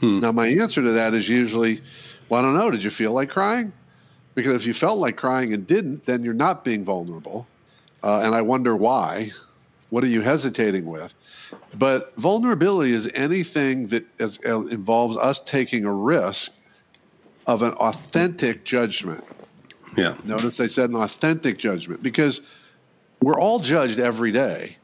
Hmm. 0.00 0.20
Now, 0.20 0.32
my 0.32 0.48
answer 0.48 0.82
to 0.82 0.92
that 0.92 1.12
is 1.12 1.28
usually, 1.28 1.82
Well, 2.28 2.40
I 2.40 2.42
don't 2.42 2.56
know. 2.56 2.70
Did 2.70 2.82
you 2.82 2.90
feel 2.90 3.12
like 3.12 3.28
crying? 3.28 3.72
Because 4.34 4.54
if 4.54 4.66
you 4.66 4.74
felt 4.74 4.98
like 4.98 5.16
crying 5.16 5.52
and 5.52 5.66
didn't, 5.66 6.06
then 6.06 6.24
you're 6.24 6.34
not 6.34 6.64
being 6.64 6.84
vulnerable. 6.84 7.46
Uh, 8.02 8.20
and 8.20 8.34
I 8.34 8.42
wonder 8.42 8.74
why. 8.76 9.30
What 9.90 10.02
are 10.02 10.08
you 10.08 10.22
hesitating 10.22 10.86
with? 10.86 11.12
But 11.78 12.16
vulnerability 12.16 12.92
is 12.92 13.10
anything 13.14 13.88
that 13.88 14.04
is, 14.18 14.38
uh, 14.46 14.62
involves 14.68 15.18
us 15.18 15.40
taking 15.40 15.84
a 15.84 15.92
risk 15.92 16.50
of 17.46 17.62
an 17.62 17.72
authentic 17.74 18.64
judgment. 18.64 19.22
Yeah. 19.96 20.16
Notice 20.24 20.60
I 20.60 20.66
said 20.68 20.88
an 20.88 20.96
authentic 20.96 21.58
judgment 21.58 22.02
because 22.02 22.40
we're 23.20 23.38
all 23.38 23.58
judged 23.58 23.98
every 23.98 24.32
day. 24.32 24.76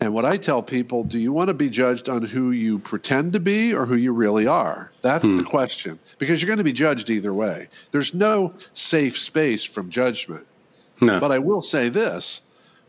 And 0.00 0.12
what 0.12 0.24
I 0.26 0.36
tell 0.36 0.62
people, 0.62 1.04
do 1.04 1.18
you 1.18 1.32
want 1.32 1.48
to 1.48 1.54
be 1.54 1.70
judged 1.70 2.08
on 2.08 2.22
who 2.22 2.50
you 2.50 2.78
pretend 2.78 3.32
to 3.32 3.40
be 3.40 3.74
or 3.74 3.86
who 3.86 3.96
you 3.96 4.12
really 4.12 4.46
are? 4.46 4.92
That's 5.02 5.24
hmm. 5.24 5.36
the 5.36 5.42
question. 5.42 5.98
Because 6.18 6.40
you're 6.40 6.48
going 6.48 6.58
to 6.58 6.64
be 6.64 6.72
judged 6.72 7.08
either 7.08 7.32
way. 7.32 7.68
There's 7.92 8.12
no 8.12 8.52
safe 8.74 9.16
space 9.16 9.64
from 9.64 9.90
judgment. 9.90 10.46
No. 11.00 11.18
But 11.18 11.32
I 11.32 11.38
will 11.38 11.62
say 11.62 11.88
this 11.88 12.42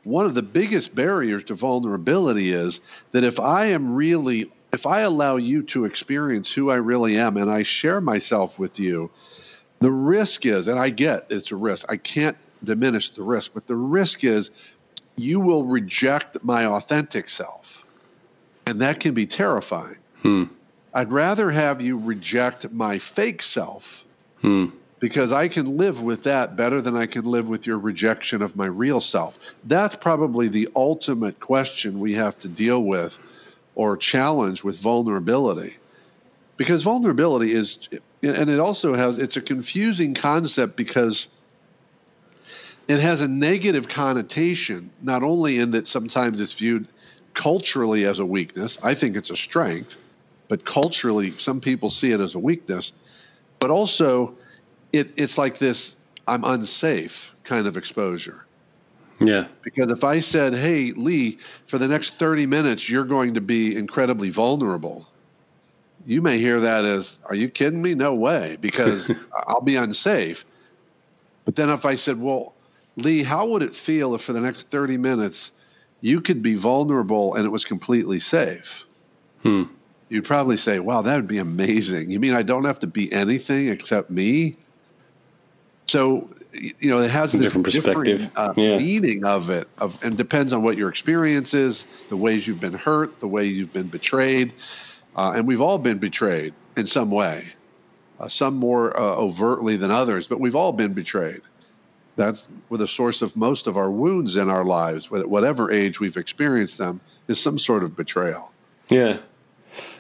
one 0.04 0.26
of 0.26 0.36
the 0.36 0.42
biggest 0.42 0.96
barriers 0.96 1.44
to 1.46 1.54
vulnerability 1.54 2.54
is 2.54 2.80
that 3.12 3.26
if 3.26 3.40
I 3.40 3.66
am 3.66 3.94
really 3.94 4.50
if 4.72 4.86
I 4.86 5.02
allow 5.02 5.38
you 5.38 5.64
to 5.64 5.86
experience 5.86 6.52
who 6.52 6.70
I 6.70 6.76
really 6.76 7.18
am 7.18 7.38
and 7.38 7.50
I 7.50 7.64
share 7.64 8.02
myself 8.02 8.60
with 8.60 8.80
you, 8.80 9.10
the 9.80 9.92
risk 9.92 10.46
is, 10.46 10.68
and 10.68 10.80
I 10.80 10.90
get 10.90 11.26
it's 11.30 11.52
a 11.52 11.56
risk, 11.56 11.86
I 11.90 11.98
can't 11.98 12.38
diminish 12.64 13.10
the 13.12 13.24
risk, 13.24 13.52
but 13.54 13.68
the 13.68 13.76
risk 13.76 14.24
is 14.24 14.52
you 15.18 15.40
will 15.40 15.66
reject 15.66 16.44
my 16.44 16.66
authentic 16.66 17.28
self. 17.28 17.84
And 18.66 18.80
that 18.82 19.00
can 19.00 19.14
be 19.14 19.26
terrifying. 19.26 19.98
Hmm. 20.22 20.46
I'd 20.94 21.12
rather 21.12 21.52
have 21.52 21.82
you 21.82 21.98
reject 21.98 22.72
my 22.72 23.00
fake 23.00 23.42
self 23.42 24.04
hmm. 24.42 24.68
because 25.00 25.32
I 25.32 25.48
can 25.48 25.78
live 25.78 26.02
with 26.02 26.24
that 26.24 26.56
better 26.56 26.82
than 26.82 26.96
I 26.96 27.06
can 27.06 27.26
live 27.26 27.48
with 27.48 27.68
your 27.68 27.80
rejection 27.80 28.42
of 28.42 28.56
my 28.56 28.66
real 28.66 29.02
self. 29.02 29.38
That's 29.66 29.96
probably 29.96 30.48
the 30.48 30.70
ultimate 30.76 31.40
question 31.40 32.00
we 32.00 32.14
have 32.14 32.38
to 32.40 32.48
deal 32.48 32.84
with 32.84 33.18
or 33.76 33.98
challenge 33.98 34.64
with 34.64 34.80
vulnerability. 34.80 35.78
Because 36.58 36.84
vulnerability 36.84 37.54
is, 37.54 37.78
and 38.24 38.50
it 38.50 38.60
also 38.60 38.96
has, 38.96 39.20
it's 39.20 39.38
a 39.38 39.42
confusing 39.42 40.16
concept 40.16 40.76
because 40.76 41.28
it 42.88 43.00
has 43.00 43.22
a 43.22 43.28
negative 43.28 43.88
connotation, 43.88 44.90
not 45.02 45.24
only 45.24 45.60
in 45.60 45.72
that 45.72 45.88
sometimes 45.88 46.40
it's 46.40 46.54
viewed 46.54 46.88
culturally 47.34 48.06
as 48.06 48.20
a 48.20 48.26
weakness, 48.26 48.78
I 48.84 48.94
think 48.94 49.16
it's 49.16 49.30
a 49.30 49.36
strength, 49.36 49.98
but 50.48 50.66
culturally, 50.66 51.38
some 51.38 51.60
people 51.60 51.90
see 51.90 52.12
it 52.12 52.22
as 52.22 52.36
a 52.36 52.40
weakness, 52.40 52.94
but 53.60 53.70
also 53.70 54.36
it, 54.94 55.12
it's 55.18 55.38
like 55.38 55.60
this 55.60 55.96
I'm 56.28 56.44
unsafe 56.44 57.34
kind 57.44 57.68
of 57.68 57.78
exposure. 57.78 58.46
Yeah. 59.20 59.48
Because 59.64 59.92
if 59.92 60.04
I 60.04 60.20
said, 60.20 60.54
hey, 60.54 60.92
Leigh, 60.92 61.38
for 61.66 61.78
the 61.78 61.88
next 61.88 62.16
30 62.16 62.46
minutes, 62.46 62.90
you're 62.90 63.06
going 63.06 63.34
to 63.34 63.42
be 63.42 63.76
incredibly 63.76 64.30
vulnerable, 64.30 65.08
you 66.06 66.22
may 66.22 66.38
hear 66.38 66.60
that 66.60 66.86
as, 66.86 67.18
are 67.26 67.36
you 67.36 67.50
kidding 67.50 67.82
me? 67.82 67.94
No 67.96 68.14
way, 68.14 68.58
because 68.62 69.12
I'll 69.48 69.62
be 69.62 69.76
unsafe. 69.76 70.46
But 71.46 71.56
then 71.56 71.70
if 71.70 71.86
I 71.86 71.96
said, 71.96 72.20
well, 72.20 72.54
Leigh, 72.98 73.24
how 73.24 73.48
would 73.48 73.64
it 73.64 73.74
feel 73.74 74.14
if 74.16 74.22
for 74.22 74.34
the 74.34 74.42
next 74.42 74.70
30 74.70 74.98
minutes 74.98 75.52
you 76.02 76.20
could 76.20 76.42
be 76.42 76.56
vulnerable 76.56 77.36
and 77.36 77.46
it 77.46 77.50
was 77.50 77.64
completely 77.64 78.20
safe? 78.20 78.86
Hmm. 79.44 79.64
You'd 80.10 80.26
probably 80.26 80.58
say, 80.58 80.80
wow, 80.80 81.02
that 81.02 81.16
would 81.16 81.28
be 81.28 81.38
amazing. 81.38 82.12
You 82.12 82.20
mean 82.20 82.34
I 82.34 82.42
don't 82.42 82.66
have 82.66 82.80
to 82.80 82.88
be 82.88 83.12
anything 83.14 83.68
except 83.68 84.10
me? 84.10 84.58
So 85.86 86.30
you 86.54 86.90
know, 86.90 87.00
it 87.00 87.12
has 87.12 87.34
a 87.34 87.38
different 87.38 87.66
perspective, 87.66 88.32
uh, 88.36 88.54
yeah. 88.56 88.78
meaning 88.78 89.24
of 89.26 89.50
it, 89.50 89.68
of, 89.78 90.02
and 90.04 90.18
depends 90.18 90.54
on 90.54 90.64
what 90.64 90.78
your 90.78 90.90
experience 90.90 91.54
is, 91.54 91.86
the 92.10 92.18
ways 92.18 92.48
you've 92.48 92.60
been 92.60 92.74
hurt, 92.74 93.20
the 93.20 93.28
way 93.28 93.46
you've 93.46 93.74
been 93.74 93.88
betrayed, 93.88 94.54
uh, 95.16 95.34
and 95.36 95.48
we've 95.48 95.62
all 95.62 95.78
been 95.78 95.98
betrayed 95.98 96.54
in 96.76 96.86
some 96.86 97.12
way, 97.12 97.46
uh, 98.20 98.28
some 98.28 98.56
more 98.56 98.98
uh, 99.00 99.16
overtly 99.16 99.78
than 99.78 99.92
others, 99.92 100.28
but 100.28 100.40
we've 100.40 100.56
all 100.56 100.74
been 100.74 100.94
betrayed. 100.94 101.42
That's 102.18 102.48
where 102.68 102.80
the 102.80 102.88
source 102.88 103.22
of 103.22 103.36
most 103.36 103.68
of 103.68 103.78
our 103.78 103.92
wounds 103.92 104.38
in 104.38 104.50
our 104.50 104.66
lives, 104.66 105.10
whatever 105.10 105.72
age 105.72 106.00
we've 106.00 106.18
experienced 106.18 106.80
them, 106.80 107.00
is 107.28 107.40
some 107.40 107.60
sort 107.60 107.84
of 107.84 107.96
betrayal. 107.96 108.52
Yeah, 108.90 109.20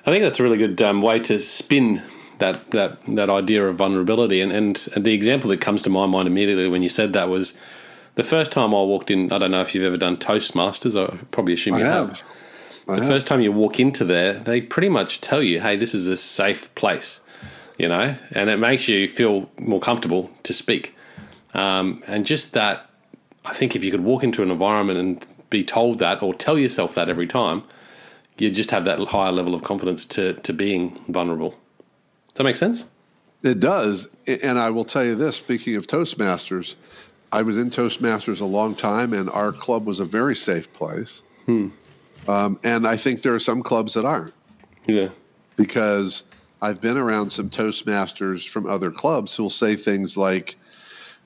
I 0.05 0.11
think 0.11 0.23
that's 0.23 0.39
a 0.39 0.43
really 0.43 0.57
good 0.57 0.81
um, 0.81 1.01
way 1.01 1.19
to 1.19 1.39
spin 1.39 2.01
that 2.39 2.71
that 2.71 2.97
that 3.07 3.29
idea 3.29 3.67
of 3.67 3.75
vulnerability. 3.75 4.41
And, 4.41 4.51
and, 4.51 4.75
the 4.97 5.13
example 5.13 5.49
that 5.51 5.61
comes 5.61 5.83
to 5.83 5.89
my 5.91 6.07
mind 6.07 6.27
immediately 6.27 6.67
when 6.67 6.81
you 6.81 6.89
said 6.89 7.13
that 7.13 7.29
was 7.29 7.57
the 8.15 8.23
first 8.23 8.51
time 8.51 8.73
I 8.73 8.81
walked 8.81 9.11
in. 9.11 9.31
I 9.31 9.37
don't 9.37 9.51
know 9.51 9.61
if 9.61 9.75
you've 9.75 9.83
ever 9.83 9.97
done 9.97 10.17
Toastmasters. 10.17 10.99
I 10.99 11.17
probably 11.25 11.53
assume 11.53 11.77
you 11.77 11.85
I 11.85 11.87
have. 11.87 12.09
have. 12.09 12.23
the 12.87 12.95
have. 12.95 13.05
first 13.05 13.27
time 13.27 13.41
you 13.41 13.51
walk 13.51 13.79
into 13.79 14.03
there, 14.03 14.33
they 14.33 14.59
pretty 14.59 14.89
much 14.89 15.21
tell 15.21 15.43
you, 15.43 15.61
"Hey, 15.61 15.75
this 15.75 15.93
is 15.93 16.07
a 16.07 16.17
safe 16.17 16.73
place," 16.73 17.21
you 17.77 17.87
know, 17.87 18.15
and 18.31 18.49
it 18.49 18.57
makes 18.57 18.87
you 18.87 19.07
feel 19.07 19.51
more 19.59 19.79
comfortable 19.79 20.31
to 20.41 20.51
speak. 20.53 20.95
Um, 21.53 22.03
and 22.07 22.25
just 22.25 22.53
that, 22.53 22.89
I 23.45 23.53
think 23.53 23.75
if 23.75 23.83
you 23.83 23.91
could 23.91 24.03
walk 24.03 24.23
into 24.23 24.43
an 24.43 24.51
environment 24.51 24.99
and 24.99 25.27
be 25.49 25.63
told 25.63 25.99
that, 25.99 26.21
or 26.21 26.33
tell 26.33 26.57
yourself 26.57 26.95
that 26.95 27.09
every 27.09 27.27
time, 27.27 27.63
you 28.37 28.51
just 28.51 28.71
have 28.71 28.85
that 28.85 28.99
higher 28.99 29.31
level 29.31 29.55
of 29.55 29.63
confidence 29.63 30.05
to 30.05 30.33
to 30.33 30.53
being 30.53 30.99
vulnerable. 31.07 31.51
Does 32.27 32.35
that 32.35 32.43
make 32.43 32.55
sense? 32.55 32.87
It 33.43 33.59
does. 33.59 34.07
And 34.27 34.59
I 34.59 34.69
will 34.69 34.85
tell 34.85 35.03
you 35.03 35.15
this 35.15 35.37
speaking 35.37 35.75
of 35.75 35.87
Toastmasters, 35.87 36.75
I 37.31 37.41
was 37.41 37.57
in 37.57 37.69
Toastmasters 37.69 38.41
a 38.41 38.45
long 38.45 38.75
time, 38.75 39.13
and 39.13 39.29
our 39.29 39.51
club 39.51 39.85
was 39.85 39.99
a 39.99 40.05
very 40.05 40.35
safe 40.35 40.71
place. 40.73 41.23
Hmm. 41.45 41.69
Um, 42.27 42.59
and 42.63 42.87
I 42.87 42.97
think 42.97 43.21
there 43.21 43.33
are 43.33 43.39
some 43.39 43.63
clubs 43.63 43.93
that 43.93 44.05
aren't. 44.05 44.33
Yeah. 44.85 45.09
Because 45.55 46.23
I've 46.61 46.81
been 46.81 46.97
around 46.97 47.29
some 47.29 47.49
Toastmasters 47.49 48.47
from 48.47 48.67
other 48.67 48.91
clubs 48.91 49.35
who'll 49.35 49.49
say 49.49 49.75
things 49.75 50.17
like, 50.17 50.55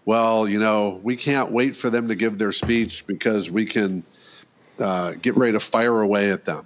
well, 0.05 0.47
you 0.47 0.59
know, 0.59 0.99
we 1.03 1.15
can't 1.15 1.51
wait 1.51 1.75
for 1.75 1.89
them 1.89 2.07
to 2.07 2.15
give 2.15 2.37
their 2.37 2.51
speech 2.51 3.05
because 3.07 3.49
we 3.49 3.65
can 3.65 4.03
uh, 4.79 5.13
get 5.21 5.37
ready 5.37 5.53
to 5.53 5.59
fire 5.59 6.01
away 6.01 6.31
at 6.31 6.45
them. 6.45 6.65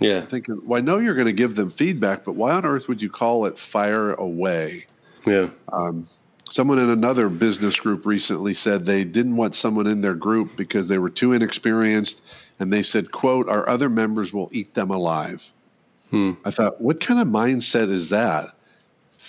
Yeah. 0.00 0.18
i 0.18 0.20
Thinking, 0.22 0.60
well, 0.64 0.78
I 0.78 0.80
know 0.80 0.98
you're 0.98 1.14
going 1.14 1.26
to 1.26 1.32
give 1.32 1.54
them 1.54 1.70
feedback, 1.70 2.24
but 2.24 2.32
why 2.32 2.52
on 2.52 2.64
earth 2.64 2.88
would 2.88 3.00
you 3.00 3.10
call 3.10 3.46
it 3.46 3.58
fire 3.58 4.14
away? 4.14 4.86
Yeah. 5.26 5.50
Um, 5.72 6.08
someone 6.50 6.78
in 6.78 6.90
another 6.90 7.28
business 7.28 7.78
group 7.78 8.04
recently 8.04 8.54
said 8.54 8.84
they 8.84 9.04
didn't 9.04 9.36
want 9.36 9.54
someone 9.54 9.86
in 9.86 10.00
their 10.00 10.14
group 10.14 10.56
because 10.56 10.88
they 10.88 10.98
were 10.98 11.10
too 11.10 11.32
inexperienced, 11.32 12.22
and 12.58 12.72
they 12.72 12.82
said, 12.82 13.12
"quote 13.12 13.48
Our 13.48 13.68
other 13.68 13.88
members 13.88 14.32
will 14.32 14.48
eat 14.52 14.74
them 14.74 14.90
alive." 14.90 15.50
Hmm. 16.10 16.32
I 16.44 16.50
thought, 16.50 16.80
what 16.80 17.00
kind 17.00 17.20
of 17.20 17.26
mindset 17.26 17.90
is 17.90 18.10
that? 18.10 18.54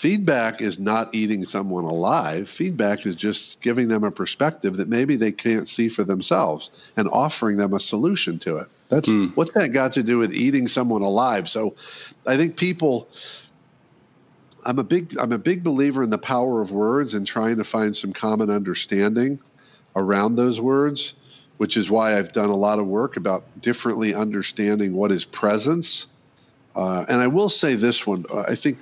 Feedback 0.03 0.61
is 0.61 0.79
not 0.79 1.15
eating 1.15 1.47
someone 1.47 1.85
alive. 1.85 2.49
Feedback 2.49 3.05
is 3.05 3.15
just 3.15 3.61
giving 3.61 3.87
them 3.87 4.03
a 4.03 4.11
perspective 4.11 4.75
that 4.75 4.89
maybe 4.89 5.15
they 5.15 5.31
can't 5.31 5.65
see 5.65 5.87
for 5.87 6.03
themselves 6.03 6.71
and 6.97 7.07
offering 7.07 7.55
them 7.55 7.73
a 7.73 7.79
solution 7.79 8.37
to 8.39 8.57
it. 8.57 8.67
That's 8.89 9.07
mm. 9.07 9.33
what's 9.37 9.51
that 9.51 9.69
got 9.69 9.93
to 9.93 10.03
do 10.03 10.17
with 10.17 10.33
eating 10.33 10.67
someone 10.67 11.03
alive? 11.03 11.47
So 11.47 11.75
I 12.27 12.35
think 12.35 12.57
people 12.57 13.07
I'm 14.65 14.77
a 14.77 14.83
big 14.83 15.17
I'm 15.17 15.31
a 15.31 15.37
big 15.37 15.63
believer 15.63 16.03
in 16.03 16.09
the 16.09 16.17
power 16.17 16.59
of 16.59 16.71
words 16.71 17.13
and 17.13 17.25
trying 17.25 17.55
to 17.55 17.63
find 17.63 17.95
some 17.95 18.11
common 18.11 18.49
understanding 18.49 19.39
around 19.95 20.35
those 20.35 20.59
words, 20.59 21.13
which 21.59 21.77
is 21.77 21.89
why 21.89 22.17
I've 22.17 22.33
done 22.33 22.49
a 22.49 22.57
lot 22.57 22.77
of 22.77 22.87
work 22.87 23.15
about 23.15 23.45
differently 23.61 24.13
understanding 24.13 24.95
what 24.95 25.13
is 25.13 25.23
presence. 25.23 26.07
Uh, 26.75 27.05
and 27.07 27.21
I 27.21 27.27
will 27.27 27.47
say 27.47 27.75
this 27.75 28.05
one: 28.05 28.25
uh, 28.29 28.41
I 28.41 28.55
think 28.55 28.79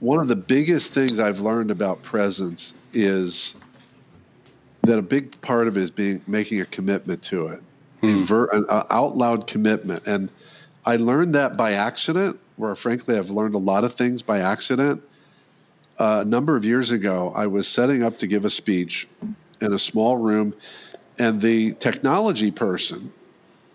one 0.00 0.20
of 0.20 0.28
the 0.28 0.36
biggest 0.36 0.92
things 0.92 1.18
I've 1.18 1.40
learned 1.40 1.70
about 1.70 2.02
presence 2.02 2.74
is 2.92 3.54
that 4.82 4.98
a 4.98 5.02
big 5.02 5.40
part 5.40 5.68
of 5.68 5.76
it 5.76 5.82
is 5.82 5.90
being 5.90 6.22
making 6.26 6.60
a 6.60 6.66
commitment 6.66 7.22
to 7.24 7.48
it 7.48 7.62
mm. 8.02 8.24
ver- 8.24 8.48
an 8.52 8.66
out 8.70 9.16
loud 9.16 9.46
commitment. 9.46 10.06
And 10.06 10.30
I 10.84 10.96
learned 10.96 11.34
that 11.34 11.56
by 11.56 11.72
accident, 11.72 12.38
where 12.56 12.74
frankly, 12.74 13.18
I've 13.18 13.30
learned 13.30 13.54
a 13.54 13.58
lot 13.58 13.84
of 13.84 13.94
things 13.94 14.22
by 14.22 14.40
accident. 14.40 15.02
Uh, 15.98 16.22
a 16.22 16.24
number 16.24 16.56
of 16.56 16.64
years 16.64 16.90
ago, 16.90 17.32
I 17.34 17.46
was 17.46 17.66
setting 17.66 18.04
up 18.04 18.18
to 18.18 18.26
give 18.26 18.44
a 18.44 18.50
speech, 18.50 19.08
in 19.60 19.72
a 19.72 19.78
small 19.78 20.18
room, 20.18 20.54
and 21.18 21.40
the 21.40 21.72
technology 21.74 22.50
person 22.50 23.10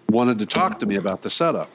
wanted 0.10 0.38
to 0.39 0.45
talk 0.45 0.79
to 0.79 0.86
me 0.86 0.97
about 0.97 1.23
the 1.23 1.29
setup. 1.29 1.69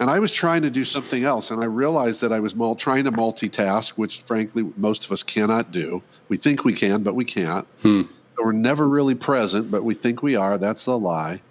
And 0.00 0.10
I 0.10 0.18
was 0.18 0.32
trying 0.32 0.62
to 0.62 0.70
do 0.70 0.84
something 0.84 1.24
else, 1.24 1.50
and 1.50 1.62
I 1.62 1.66
realized 1.66 2.20
that 2.22 2.32
I 2.32 2.40
was 2.40 2.54
mul- 2.54 2.76
trying 2.76 3.04
to 3.04 3.12
multitask, 3.12 3.90
which 3.90 4.22
frankly 4.22 4.64
most 4.76 5.04
of 5.04 5.12
us 5.12 5.22
cannot 5.22 5.70
do. 5.70 6.02
We 6.28 6.36
think 6.36 6.64
we 6.64 6.72
can, 6.72 7.02
but 7.02 7.14
we 7.14 7.24
can't. 7.24 7.66
Hmm. 7.82 8.02
So 8.34 8.44
we're 8.44 8.52
never 8.52 8.88
really 8.88 9.14
present, 9.14 9.70
but 9.70 9.84
we 9.84 9.94
think 9.94 10.22
we 10.22 10.36
are. 10.36 10.56
That's 10.56 10.86
a 10.86 10.94
lie. 10.94 11.42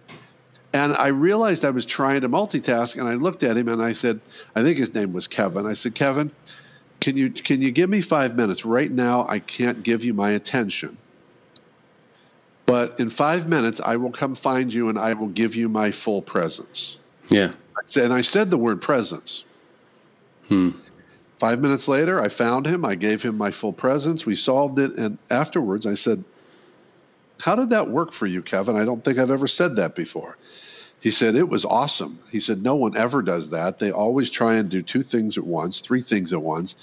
And 0.73 0.95
I 0.95 1.07
realized 1.07 1.65
I 1.65 1.69
was 1.69 1.85
trying 1.85 2.21
to 2.21 2.29
multitask, 2.29 2.97
and 2.97 3.07
I 3.07 3.13
looked 3.13 3.43
at 3.43 3.57
him 3.57 3.67
and 3.67 3.81
I 3.81 3.93
said, 3.93 4.21
I 4.55 4.63
think 4.63 4.77
his 4.77 4.93
name 4.93 5.13
was 5.13 5.27
Kevin. 5.27 5.65
I 5.65 5.73
said, 5.73 5.93
Kevin, 5.93 6.31
can 7.01 7.17
you 7.17 7.29
can 7.29 7.61
you 7.61 7.71
give 7.71 7.89
me 7.89 8.01
five 8.01 8.35
minutes? 8.35 8.63
Right 8.63 8.91
now, 8.91 9.25
I 9.27 9.39
can't 9.39 9.83
give 9.83 10.03
you 10.03 10.13
my 10.13 10.31
attention. 10.31 10.97
But 12.65 12.99
in 12.99 13.09
five 13.09 13.49
minutes, 13.49 13.81
I 13.83 13.97
will 13.97 14.11
come 14.11 14.33
find 14.33 14.73
you 14.73 14.87
and 14.87 14.97
I 14.97 15.13
will 15.13 15.27
give 15.27 15.55
you 15.55 15.67
my 15.67 15.91
full 15.91 16.21
presence. 16.21 16.99
Yeah. 17.29 17.51
And 17.95 18.13
I 18.13 18.21
said 18.21 18.49
the 18.49 18.57
word 18.57 18.81
presence. 18.81 19.43
Hmm. 20.47 20.71
Five 21.39 21.59
minutes 21.59 21.87
later, 21.87 22.21
I 22.21 22.29
found 22.29 22.67
him. 22.67 22.85
I 22.85 22.95
gave 22.95 23.23
him 23.23 23.37
my 23.37 23.49
full 23.51 23.73
presence. 23.73 24.25
We 24.25 24.35
solved 24.35 24.77
it. 24.77 24.95
And 24.95 25.17
afterwards, 25.29 25.87
I 25.87 25.95
said, 25.95 26.23
How 27.41 27.55
did 27.55 27.71
that 27.71 27.89
work 27.89 28.13
for 28.13 28.27
you, 28.27 28.41
Kevin? 28.41 28.75
I 28.75 28.85
don't 28.85 29.03
think 29.03 29.17
I've 29.17 29.31
ever 29.31 29.47
said 29.47 29.75
that 29.77 29.95
before. 29.95 30.37
He 30.99 31.09
said, 31.09 31.35
It 31.35 31.49
was 31.49 31.65
awesome. 31.65 32.19
He 32.31 32.39
said, 32.39 32.61
No 32.61 32.75
one 32.75 32.95
ever 32.95 33.23
does 33.23 33.49
that. 33.49 33.79
They 33.79 33.91
always 33.91 34.29
try 34.29 34.55
and 34.55 34.69
do 34.69 34.83
two 34.83 35.01
things 35.01 35.35
at 35.35 35.43
once, 35.43 35.81
three 35.81 36.01
things 36.01 36.31
at 36.31 36.43
once. 36.43 36.75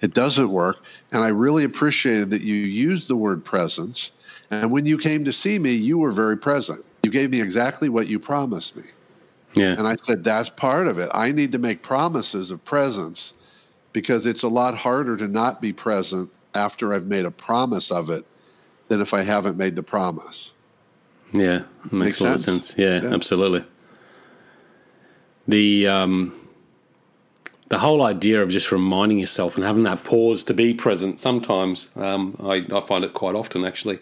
It 0.00 0.14
doesn't 0.14 0.48
work. 0.48 0.76
And 1.10 1.24
I 1.24 1.28
really 1.28 1.64
appreciated 1.64 2.30
that 2.30 2.42
you 2.42 2.54
used 2.54 3.08
the 3.08 3.16
word 3.16 3.44
presence. 3.44 4.12
And 4.50 4.70
when 4.70 4.86
you 4.86 4.96
came 4.96 5.24
to 5.24 5.32
see 5.32 5.58
me, 5.58 5.72
you 5.72 5.98
were 5.98 6.12
very 6.12 6.38
present. 6.38 6.84
You 7.02 7.10
gave 7.10 7.30
me 7.30 7.40
exactly 7.40 7.88
what 7.88 8.06
you 8.06 8.20
promised 8.20 8.76
me. 8.76 8.84
Yeah. 9.54 9.74
And 9.78 9.86
I 9.86 9.96
said, 10.02 10.24
That's 10.24 10.50
part 10.50 10.88
of 10.88 10.98
it. 10.98 11.08
I 11.14 11.30
need 11.32 11.52
to 11.52 11.58
make 11.58 11.82
promises 11.82 12.50
of 12.50 12.64
presence 12.64 13.34
because 13.92 14.26
it's 14.26 14.42
a 14.42 14.48
lot 14.48 14.76
harder 14.76 15.16
to 15.16 15.28
not 15.28 15.60
be 15.60 15.72
present 15.72 16.30
after 16.54 16.92
I've 16.94 17.06
made 17.06 17.24
a 17.24 17.30
promise 17.30 17.90
of 17.90 18.10
it 18.10 18.24
than 18.88 19.00
if 19.00 19.14
I 19.14 19.22
haven't 19.22 19.56
made 19.56 19.76
the 19.76 19.82
promise. 19.82 20.52
Yeah, 21.32 21.62
makes, 21.84 21.92
Makes 21.92 22.20
a 22.20 22.24
lot 22.24 22.34
of 22.34 22.40
sense. 22.40 22.74
Yeah, 22.78 23.02
Yeah. 23.02 23.14
absolutely. 23.14 23.64
The 25.46 25.86
um, 25.88 26.40
the 27.68 27.78
whole 27.78 28.02
idea 28.04 28.42
of 28.42 28.48
just 28.50 28.70
reminding 28.72 29.18
yourself 29.18 29.56
and 29.56 29.64
having 29.64 29.82
that 29.84 30.04
pause 30.04 30.44
to 30.44 30.54
be 30.54 30.74
present. 30.74 31.18
Sometimes 31.20 31.90
um, 31.96 32.36
I, 32.42 32.64
I 32.72 32.80
find 32.86 33.04
it 33.04 33.14
quite 33.14 33.34
often. 33.34 33.64
Actually, 33.64 33.98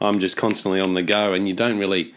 I'm 0.00 0.18
just 0.20 0.36
constantly 0.36 0.80
on 0.80 0.94
the 0.94 1.02
go, 1.02 1.32
and 1.32 1.46
you 1.48 1.54
don't 1.54 1.78
really, 1.78 2.14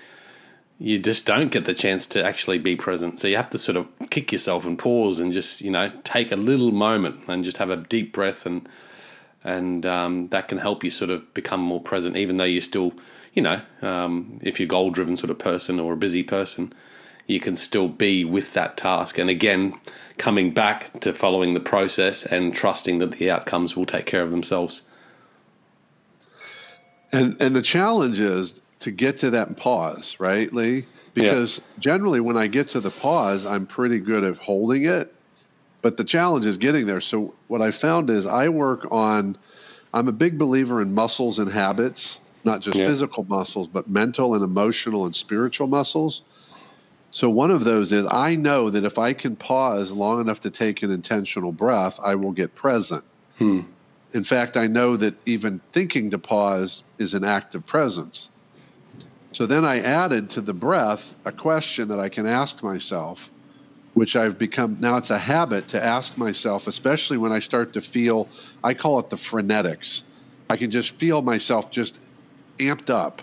you 0.81 0.97
just 0.97 1.27
don't 1.27 1.51
get 1.51 1.65
the 1.65 1.75
chance 1.75 2.07
to 2.07 2.23
actually 2.23 2.57
be 2.57 2.75
present. 2.75 3.19
So 3.19 3.27
you 3.27 3.35
have 3.35 3.51
to 3.51 3.59
sort 3.59 3.75
of 3.75 3.87
kick 4.09 4.31
yourself 4.31 4.65
and 4.65 4.79
pause 4.79 5.19
and 5.19 5.31
just 5.31 5.61
you 5.61 5.69
know 5.69 5.91
take 6.03 6.31
a 6.31 6.35
little 6.35 6.71
moment 6.71 7.21
and 7.27 7.43
just 7.43 7.57
have 7.57 7.69
a 7.69 7.77
deep 7.77 8.13
breath 8.13 8.47
and 8.47 8.67
and 9.43 9.85
um, 9.85 10.27
that 10.29 10.47
can 10.47 10.57
help 10.57 10.83
you 10.83 10.89
sort 10.89 11.11
of 11.11 11.33
become 11.33 11.61
more 11.61 11.81
present, 11.81 12.15
even 12.15 12.37
though 12.37 12.43
you're 12.43 12.61
still, 12.61 12.93
you 13.33 13.41
know, 13.41 13.61
um, 13.81 14.37
if 14.43 14.59
you're 14.59 14.67
goal 14.67 14.91
driven 14.91 15.17
sort 15.17 15.31
of 15.31 15.39
person 15.39 15.79
or 15.79 15.93
a 15.93 15.97
busy 15.97 16.21
person, 16.21 16.73
you 17.25 17.39
can 17.39 17.55
still 17.55 17.87
be 17.87 18.23
with 18.23 18.53
that 18.53 18.77
task. 18.77 19.17
And 19.17 19.31
again, 19.31 19.73
coming 20.19 20.53
back 20.53 20.99
to 20.99 21.11
following 21.11 21.55
the 21.55 21.59
process 21.59 22.23
and 22.23 22.53
trusting 22.53 22.99
that 22.99 23.13
the 23.13 23.31
outcomes 23.31 23.75
will 23.75 23.85
take 23.85 24.05
care 24.05 24.21
of 24.21 24.29
themselves. 24.29 24.83
And 27.11 27.41
and 27.41 27.55
the 27.55 27.63
challenge 27.63 28.19
is 28.19 28.60
to 28.81 28.91
get 28.91 29.17
to 29.19 29.29
that 29.31 29.57
pause, 29.57 30.15
right, 30.19 30.51
Leigh? 30.53 30.85
Because 31.13 31.61
generally 31.79 32.19
when 32.19 32.37
I 32.37 32.47
get 32.47 32.69
to 32.69 32.79
the 32.79 32.91
pause, 32.91 33.45
I'm 33.45 33.65
pretty 33.65 33.99
good 33.99 34.23
at 34.23 34.37
holding 34.37 34.85
it. 34.85 35.13
But 35.81 35.97
the 35.97 36.03
challenge 36.03 36.45
is 36.45 36.57
getting 36.57 36.85
there. 36.85 37.01
So 37.01 37.33
what 37.47 37.61
I 37.61 37.71
found 37.71 38.09
is 38.09 38.25
I 38.25 38.49
work 38.49 38.87
on 38.91 39.37
I'm 39.93 40.07
a 40.07 40.13
big 40.13 40.37
believer 40.39 40.81
in 40.81 40.93
muscles 40.93 41.37
and 41.39 41.51
habits, 41.51 42.19
not 42.45 42.61
just 42.61 42.79
Yeah. 42.79 42.85
physical 42.87 43.25
muscles, 43.27 43.67
but 43.67 43.89
mental 43.89 44.35
and 44.35 44.43
emotional 44.43 45.05
and 45.05 45.13
spiritual 45.13 45.67
muscles. 45.67 46.21
So 47.09 47.29
one 47.29 47.51
of 47.51 47.65
those 47.65 47.91
is 47.91 48.07
I 48.09 48.35
know 48.35 48.69
that 48.69 48.85
if 48.85 48.97
I 48.97 49.11
can 49.11 49.35
pause 49.35 49.91
long 49.91 50.21
enough 50.21 50.39
to 50.41 50.49
take 50.49 50.81
an 50.81 50.91
intentional 50.91 51.51
breath, 51.51 51.99
I 52.01 52.15
will 52.15 52.31
get 52.31 52.55
present. 52.55 53.03
Hmm. 53.37 53.61
In 54.13 54.23
fact, 54.23 54.55
I 54.55 54.67
know 54.67 54.95
that 54.97 55.15
even 55.25 55.59
thinking 55.73 56.09
to 56.11 56.17
pause 56.17 56.83
is 56.97 57.13
an 57.13 57.25
act 57.25 57.53
of 57.53 57.65
presence. 57.65 58.29
So 59.33 59.45
then 59.45 59.63
I 59.63 59.79
added 59.79 60.29
to 60.31 60.41
the 60.41 60.53
breath 60.53 61.15
a 61.25 61.31
question 61.31 61.87
that 61.87 61.99
I 61.99 62.09
can 62.09 62.27
ask 62.27 62.61
myself, 62.61 63.29
which 63.93 64.15
I've 64.15 64.37
become 64.37 64.77
now 64.79 64.97
it's 64.97 65.09
a 65.09 65.17
habit 65.17 65.69
to 65.69 65.83
ask 65.83 66.17
myself, 66.17 66.67
especially 66.67 67.17
when 67.17 67.31
I 67.31 67.39
start 67.39 67.73
to 67.73 67.81
feel, 67.81 68.27
I 68.63 68.73
call 68.73 68.99
it 68.99 69.09
the 69.09 69.15
frenetics. 69.15 70.03
I 70.49 70.57
can 70.57 70.69
just 70.69 70.95
feel 70.95 71.21
myself 71.21 71.71
just 71.71 71.97
amped 72.57 72.89
up. 72.89 73.21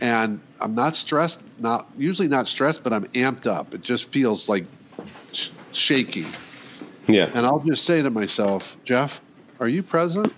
And 0.00 0.40
I'm 0.60 0.74
not 0.74 0.96
stressed, 0.96 1.40
not 1.58 1.86
usually 1.96 2.28
not 2.28 2.48
stressed, 2.48 2.82
but 2.82 2.92
I'm 2.94 3.04
amped 3.08 3.46
up. 3.46 3.74
It 3.74 3.82
just 3.82 4.10
feels 4.10 4.48
like 4.48 4.64
sh- 5.32 5.50
shaky. 5.72 6.24
Yeah. 7.06 7.30
And 7.34 7.44
I'll 7.44 7.60
just 7.60 7.84
say 7.84 8.00
to 8.00 8.08
myself, 8.08 8.76
Jeff, 8.84 9.20
are 9.58 9.68
you 9.68 9.82
present? 9.82 10.32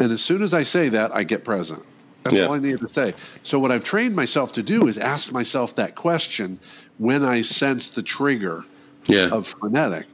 And 0.00 0.10
as 0.10 0.20
soon 0.20 0.42
as 0.42 0.52
I 0.52 0.64
say 0.64 0.88
that, 0.88 1.14
I 1.14 1.22
get 1.22 1.44
present. 1.44 1.84
That's 2.24 2.36
Yeah. 2.36 2.46
all 2.46 2.52
I 2.54 2.58
needed 2.58 2.80
to 2.80 2.88
say. 2.88 3.14
So, 3.42 3.58
what 3.58 3.70
I've 3.72 3.84
trained 3.84 4.14
myself 4.14 4.52
to 4.52 4.62
do 4.62 4.86
is 4.88 4.98
ask 4.98 5.32
myself 5.32 5.74
that 5.76 5.94
question 5.94 6.58
when 6.98 7.24
I 7.24 7.42
sense 7.42 7.88
the 7.88 8.02
trigger 8.02 8.64
Yeah. 9.06 9.28
of 9.30 9.46
frenetic. 9.60 10.06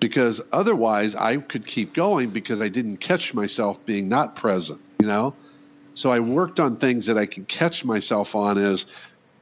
Because 0.00 0.40
otherwise, 0.52 1.14
I 1.14 1.36
could 1.36 1.66
keep 1.66 1.94
going 1.94 2.30
because 2.30 2.60
I 2.60 2.68
didn't 2.68 2.96
catch 2.98 3.34
myself 3.34 3.84
being 3.86 4.08
not 4.08 4.34
present, 4.34 4.80
you 4.98 5.06
know? 5.06 5.34
So, 5.94 6.10
I 6.10 6.20
worked 6.20 6.58
on 6.58 6.76
things 6.76 7.06
that 7.06 7.18
I 7.18 7.26
can 7.26 7.44
catch 7.44 7.84
myself 7.84 8.34
on 8.34 8.56
is 8.58 8.86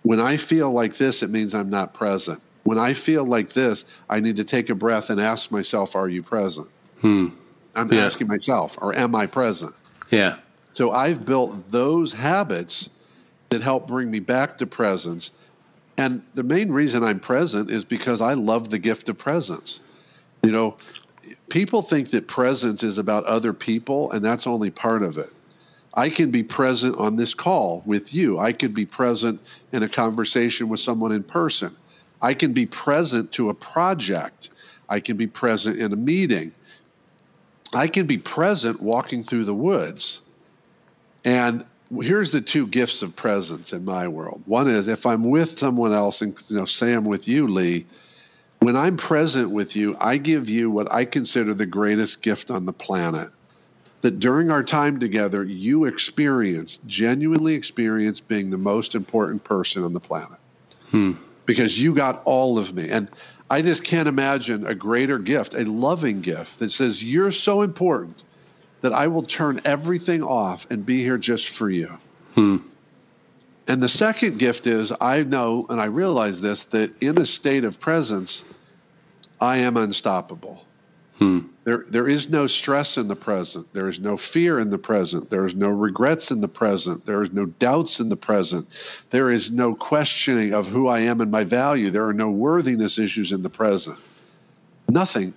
when 0.03 0.20
I 0.20 0.37
feel 0.37 0.73
like 0.73 0.96
this, 0.96 1.23
it 1.23 1.31
means 1.31 1.55
I'm 1.55 1.70
not 1.70 1.94
present. 1.94 2.40
When 2.64 2.79
I 2.79 2.92
feel 2.92 3.25
like 3.25 3.53
this, 3.53 3.85
I 4.11 4.20
need 4.20 4.37
to 4.37 4.44
take 4.44 4.68
a 4.68 4.75
breath 4.75 5.11
and 5.11 5.20
ask 5.20 5.51
myself, 5.51 5.94
Are 5.96 6.09
you 6.09 6.23
present? 6.23 6.68
Hmm. 7.01 7.29
I'm 7.77 7.90
Yeah. 7.92 8.05
asking 8.05 8.27
myself, 8.27 8.77
or 8.83 8.94
am 8.94 9.14
I 9.14 9.27
present? 9.27 9.73
Yeah. 10.11 10.37
So 10.73 10.93
I've 10.93 11.25
built 11.25 11.71
those 11.71 12.13
habits 12.13 12.91
that 13.51 13.63
help 13.63 13.89
bring 13.89 14.11
me 14.11 14.21
back 14.21 14.59
to 14.59 14.67
presence. 14.67 15.33
And 15.99 16.23
the 16.35 16.43
main 16.43 16.71
reason 16.71 17.03
I'm 17.03 17.21
present 17.21 17.71
is 17.71 17.85
because 17.85 18.21
I 18.21 18.35
love 18.35 18.71
the 18.71 18.79
gift 18.79 19.09
of 19.09 19.19
presence. 19.19 19.81
You 20.43 20.53
know, 20.53 20.77
people 21.49 21.83
think 21.83 22.11
that 22.11 22.29
presence 22.29 22.83
is 22.83 22.99
about 22.99 23.25
other 23.25 23.53
people, 23.53 24.11
and 24.13 24.25
that's 24.25 24.47
only 24.47 24.71
part 24.71 25.03
of 25.03 25.19
it. 25.19 25.31
I 25.95 26.09
can 26.09 26.31
be 26.31 26.43
present 26.43 26.97
on 26.99 27.17
this 27.17 27.35
call 27.35 27.83
with 27.85 28.15
you. 28.15 28.39
I 28.39 28.53
could 28.53 28.73
be 28.73 28.87
present 28.87 29.41
in 29.73 29.83
a 29.83 29.89
conversation 29.89 30.69
with 30.69 30.81
someone 30.81 31.11
in 31.11 31.25
person. 31.25 31.77
I 32.23 32.35
can 32.35 32.53
be 32.53 32.67
present 32.67 33.33
to 33.33 33.49
a 33.49 33.55
project. 33.55 34.51
I 34.89 35.01
can 35.01 35.17
be 35.17 35.27
present 35.27 35.79
in 35.79 35.93
a 35.93 35.97
meeting. 35.97 36.53
I 37.73 37.89
can 37.89 38.07
be 38.07 38.19
present 38.19 38.81
walking 38.81 39.25
through 39.25 39.45
the 39.45 39.55
woods. 39.55 40.23
And 41.25 41.65
here's 42.01 42.31
the 42.31 42.41
two 42.41 42.67
gifts 42.67 43.03
of 43.03 43.15
presence 43.17 43.73
in 43.73 43.85
my 43.85 44.09
world. 44.09 44.43
One 44.47 44.69
is 44.69 44.89
if 44.89 45.07
I'm 45.07 45.25
with 45.25 45.59
someone 45.59 45.93
else, 45.93 46.23
and 46.23 46.37
you 46.49 46.57
know, 46.57 46.65
say 46.65 46.95
I'm 46.95 47.05
with 47.05 47.27
you, 47.27 47.47
Leigh. 47.47 47.87
When 48.61 48.77
I'm 48.77 48.97
present 48.99 49.51
with 49.51 49.75
you, 49.75 49.97
I 50.01 50.19
give 50.19 50.51
you 50.51 50.71
what 50.71 50.93
I 50.93 51.07
consider 51.07 51.55
the 51.55 51.67
greatest 51.67 52.21
gift 52.21 52.51
on 52.51 52.67
the 52.67 52.73
planet. 52.73 53.31
That 54.03 54.19
during 54.21 54.51
our 54.51 54.63
time 54.63 54.99
together, 54.99 55.45
you 55.45 55.85
experience, 55.85 56.79
genuinely 56.87 57.55
experience 57.55 58.21
being 58.21 58.51
the 58.51 58.59
most 58.59 58.95
important 58.95 59.45
person 59.45 59.83
on 59.83 59.93
the 59.93 60.01
planet. 60.01 60.39
Hmm. 60.91 61.13
Because 61.47 61.79
you 61.81 61.95
got 61.95 62.23
all 62.25 62.59
of 62.59 62.73
me. 62.75 62.89
And 62.89 63.09
I 63.51 63.63
just 63.63 63.83
can't 63.83 64.09
imagine 64.09 64.67
a 64.67 64.75
greater 64.75 65.19
gift, 65.19 65.55
a 65.55 65.65
loving 65.65 66.21
gift 66.21 66.61
that 66.61 66.71
says, 66.71 67.03
You're 67.03 67.31
so 67.31 67.63
important 67.63 68.23
that 68.81 68.93
I 68.93 69.07
will 69.07 69.23
turn 69.23 69.61
everything 69.64 70.23
off 70.23 70.66
and 70.71 70.85
be 70.85 71.03
here 71.03 71.19
just 71.19 71.49
for 71.49 71.71
you. 71.71 71.99
Hmm. 72.35 72.59
And 73.69 73.83
the 73.83 73.88
second 73.88 74.38
gift 74.38 74.66
is 74.66 74.93
I 75.01 75.23
know 75.23 75.66
and 75.69 75.81
I 75.81 75.85
realize 75.85 76.40
this 76.40 76.64
that 76.66 76.90
in 77.03 77.19
a 77.19 77.27
state 77.27 77.64
of 77.64 77.79
presence, 77.79 78.45
I 79.40 79.59
am 79.59 79.77
unstoppable. 79.77 80.64
Hmm. 81.19 81.40
There, 81.64 81.85
there 81.88 82.09
is 82.09 82.31
no 82.31 82.47
stress 82.47 82.97
in 82.97 83.07
the 83.07 83.14
present. 83.14 83.73
There 83.75 83.88
is 83.88 84.01
no 84.01 84.16
fear 84.16 84.59
in 84.59 84.71
the 84.71 84.79
present. 84.79 85.29
There 85.29 85.45
is 85.45 85.55
no 85.55 85.69
regrets 85.69 86.31
in 86.31 86.40
the 86.40 86.49
present. 86.49 87.05
There 87.05 87.23
is 87.23 87.31
no 87.33 87.45
doubts 87.47 88.01
in 88.01 88.09
the 88.09 88.16
present. 88.16 88.66
There 89.11 89.31
is 89.31 89.51
no 89.51 89.75
questioning 89.75 90.55
of 90.55 90.66
who 90.66 90.88
I 90.88 91.01
am 91.01 91.21
and 91.21 91.31
my 91.31 91.45
value. 91.45 91.90
There 91.90 92.09
are 92.09 92.14
no 92.14 92.31
worthiness 92.31 92.99
issues 92.99 93.33
in 93.33 93.43
the 93.43 93.51
present. 93.51 93.99
Nothing. 94.88 95.35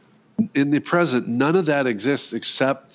In 0.56 0.72
the 0.72 0.80
present, 0.80 1.28
none 1.28 1.58
of 1.58 1.66
that 1.66 1.86
exists 1.86 2.32
except 2.32 2.93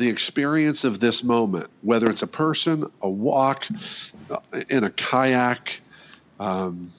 the 0.00 0.08
experience 0.08 0.82
of 0.82 0.98
this 0.98 1.22
moment, 1.22 1.68
whether 1.82 2.08
it's 2.10 2.22
a 2.22 2.26
person, 2.26 2.90
a 3.02 3.08
walk, 3.08 3.68
in 4.70 4.82
a 4.82 4.90
kayak. 4.90 5.80
Um, 6.40 6.90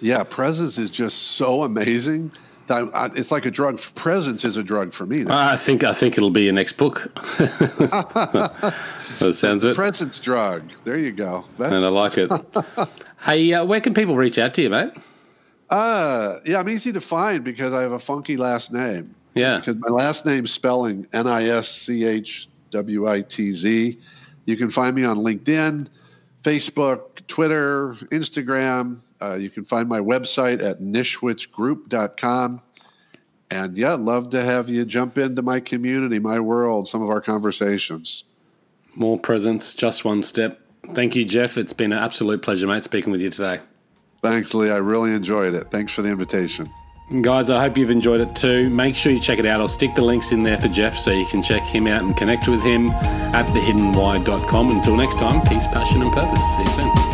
yeah, 0.00 0.24
presence 0.24 0.76
is 0.78 0.90
just 0.90 1.22
so 1.36 1.62
amazing. 1.62 2.32
That 2.66 2.90
I, 2.92 3.06
it's 3.14 3.30
like 3.30 3.46
a 3.46 3.50
drug. 3.50 3.80
Presence 3.94 4.44
is 4.44 4.56
a 4.56 4.62
drug 4.62 4.92
for 4.92 5.06
me. 5.06 5.24
I 5.28 5.56
think 5.56 5.84
I 5.84 5.92
think 5.92 6.16
it'll 6.18 6.30
be 6.30 6.42
your 6.42 6.52
next 6.52 6.72
book. 6.72 7.14
that 7.38 8.74
sounds 9.32 9.64
it. 9.64 9.76
Presence 9.76 10.18
drug. 10.18 10.72
There 10.84 10.96
you 10.96 11.12
go. 11.12 11.44
That's... 11.58 11.72
And 11.72 11.84
I 11.84 11.88
like 11.88 12.18
it. 12.18 12.32
hey, 13.22 13.52
uh, 13.52 13.64
where 13.64 13.80
can 13.80 13.94
people 13.94 14.16
reach 14.16 14.38
out 14.38 14.54
to 14.54 14.62
you, 14.62 14.70
mate? 14.70 14.92
Uh, 15.70 16.40
yeah, 16.44 16.58
I'm 16.58 16.68
easy 16.68 16.90
to 16.92 17.00
find 17.00 17.44
because 17.44 17.72
I 17.72 17.82
have 17.82 17.92
a 17.92 18.00
funky 18.00 18.36
last 18.36 18.72
name. 18.72 19.14
Yeah. 19.34 19.58
Because 19.58 19.76
my 19.76 19.88
last 19.88 20.24
name 20.24 20.46
spelling 20.46 21.06
N 21.12 21.26
I 21.26 21.44
S 21.46 21.68
C 21.68 22.04
H 22.04 22.48
W 22.70 23.08
I 23.08 23.22
T 23.22 23.52
Z. 23.52 23.98
You 24.46 24.56
can 24.56 24.70
find 24.70 24.94
me 24.94 25.04
on 25.04 25.18
LinkedIn, 25.18 25.88
Facebook, 26.42 27.26
Twitter, 27.28 27.94
Instagram. 28.12 28.98
Uh, 29.20 29.34
you 29.34 29.50
can 29.50 29.64
find 29.64 29.88
my 29.88 30.00
website 30.00 30.62
at 30.62 30.80
nischwitzgroup.com. 30.80 32.60
And 33.50 33.76
yeah, 33.76 33.94
love 33.94 34.30
to 34.30 34.42
have 34.42 34.68
you 34.68 34.84
jump 34.84 35.16
into 35.18 35.42
my 35.42 35.60
community, 35.60 36.18
my 36.18 36.40
world, 36.40 36.88
some 36.88 37.02
of 37.02 37.10
our 37.10 37.20
conversations. 37.20 38.24
More 38.94 39.18
presence, 39.18 39.74
just 39.74 40.04
one 40.04 40.22
step. 40.22 40.60
Thank 40.92 41.16
you, 41.16 41.24
Jeff. 41.24 41.56
It's 41.56 41.72
been 41.72 41.92
an 41.92 41.98
absolute 41.98 42.42
pleasure, 42.42 42.66
mate, 42.66 42.84
speaking 42.84 43.10
with 43.10 43.22
you 43.22 43.30
today. 43.30 43.60
Thanks, 44.22 44.54
Leigh. 44.54 44.70
I 44.70 44.76
really 44.76 45.12
enjoyed 45.12 45.54
it. 45.54 45.70
Thanks 45.70 45.92
for 45.92 46.02
the 46.02 46.10
invitation. 46.10 46.68
Guys, 47.20 47.50
I 47.50 47.60
hope 47.60 47.76
you've 47.76 47.90
enjoyed 47.90 48.22
it 48.22 48.34
too. 48.34 48.70
Make 48.70 48.96
sure 48.96 49.12
you 49.12 49.20
check 49.20 49.38
it 49.38 49.44
out. 49.44 49.60
I'll 49.60 49.68
stick 49.68 49.94
the 49.94 50.02
links 50.02 50.32
in 50.32 50.42
there 50.42 50.58
for 50.58 50.68
Jeff 50.68 50.96
so 50.96 51.10
you 51.10 51.26
can 51.26 51.42
check 51.42 51.62
him 51.62 51.86
out 51.86 52.02
and 52.02 52.16
connect 52.16 52.48
with 52.48 52.62
him 52.62 52.90
at 52.90 53.46
thehiddenwhy.com. 53.54 54.70
Until 54.70 54.96
next 54.96 55.18
time, 55.18 55.42
peace, 55.42 55.66
passion, 55.66 56.00
and 56.00 56.12
purpose. 56.12 56.42
See 56.56 56.62
you 56.62 56.68
soon. 56.68 57.13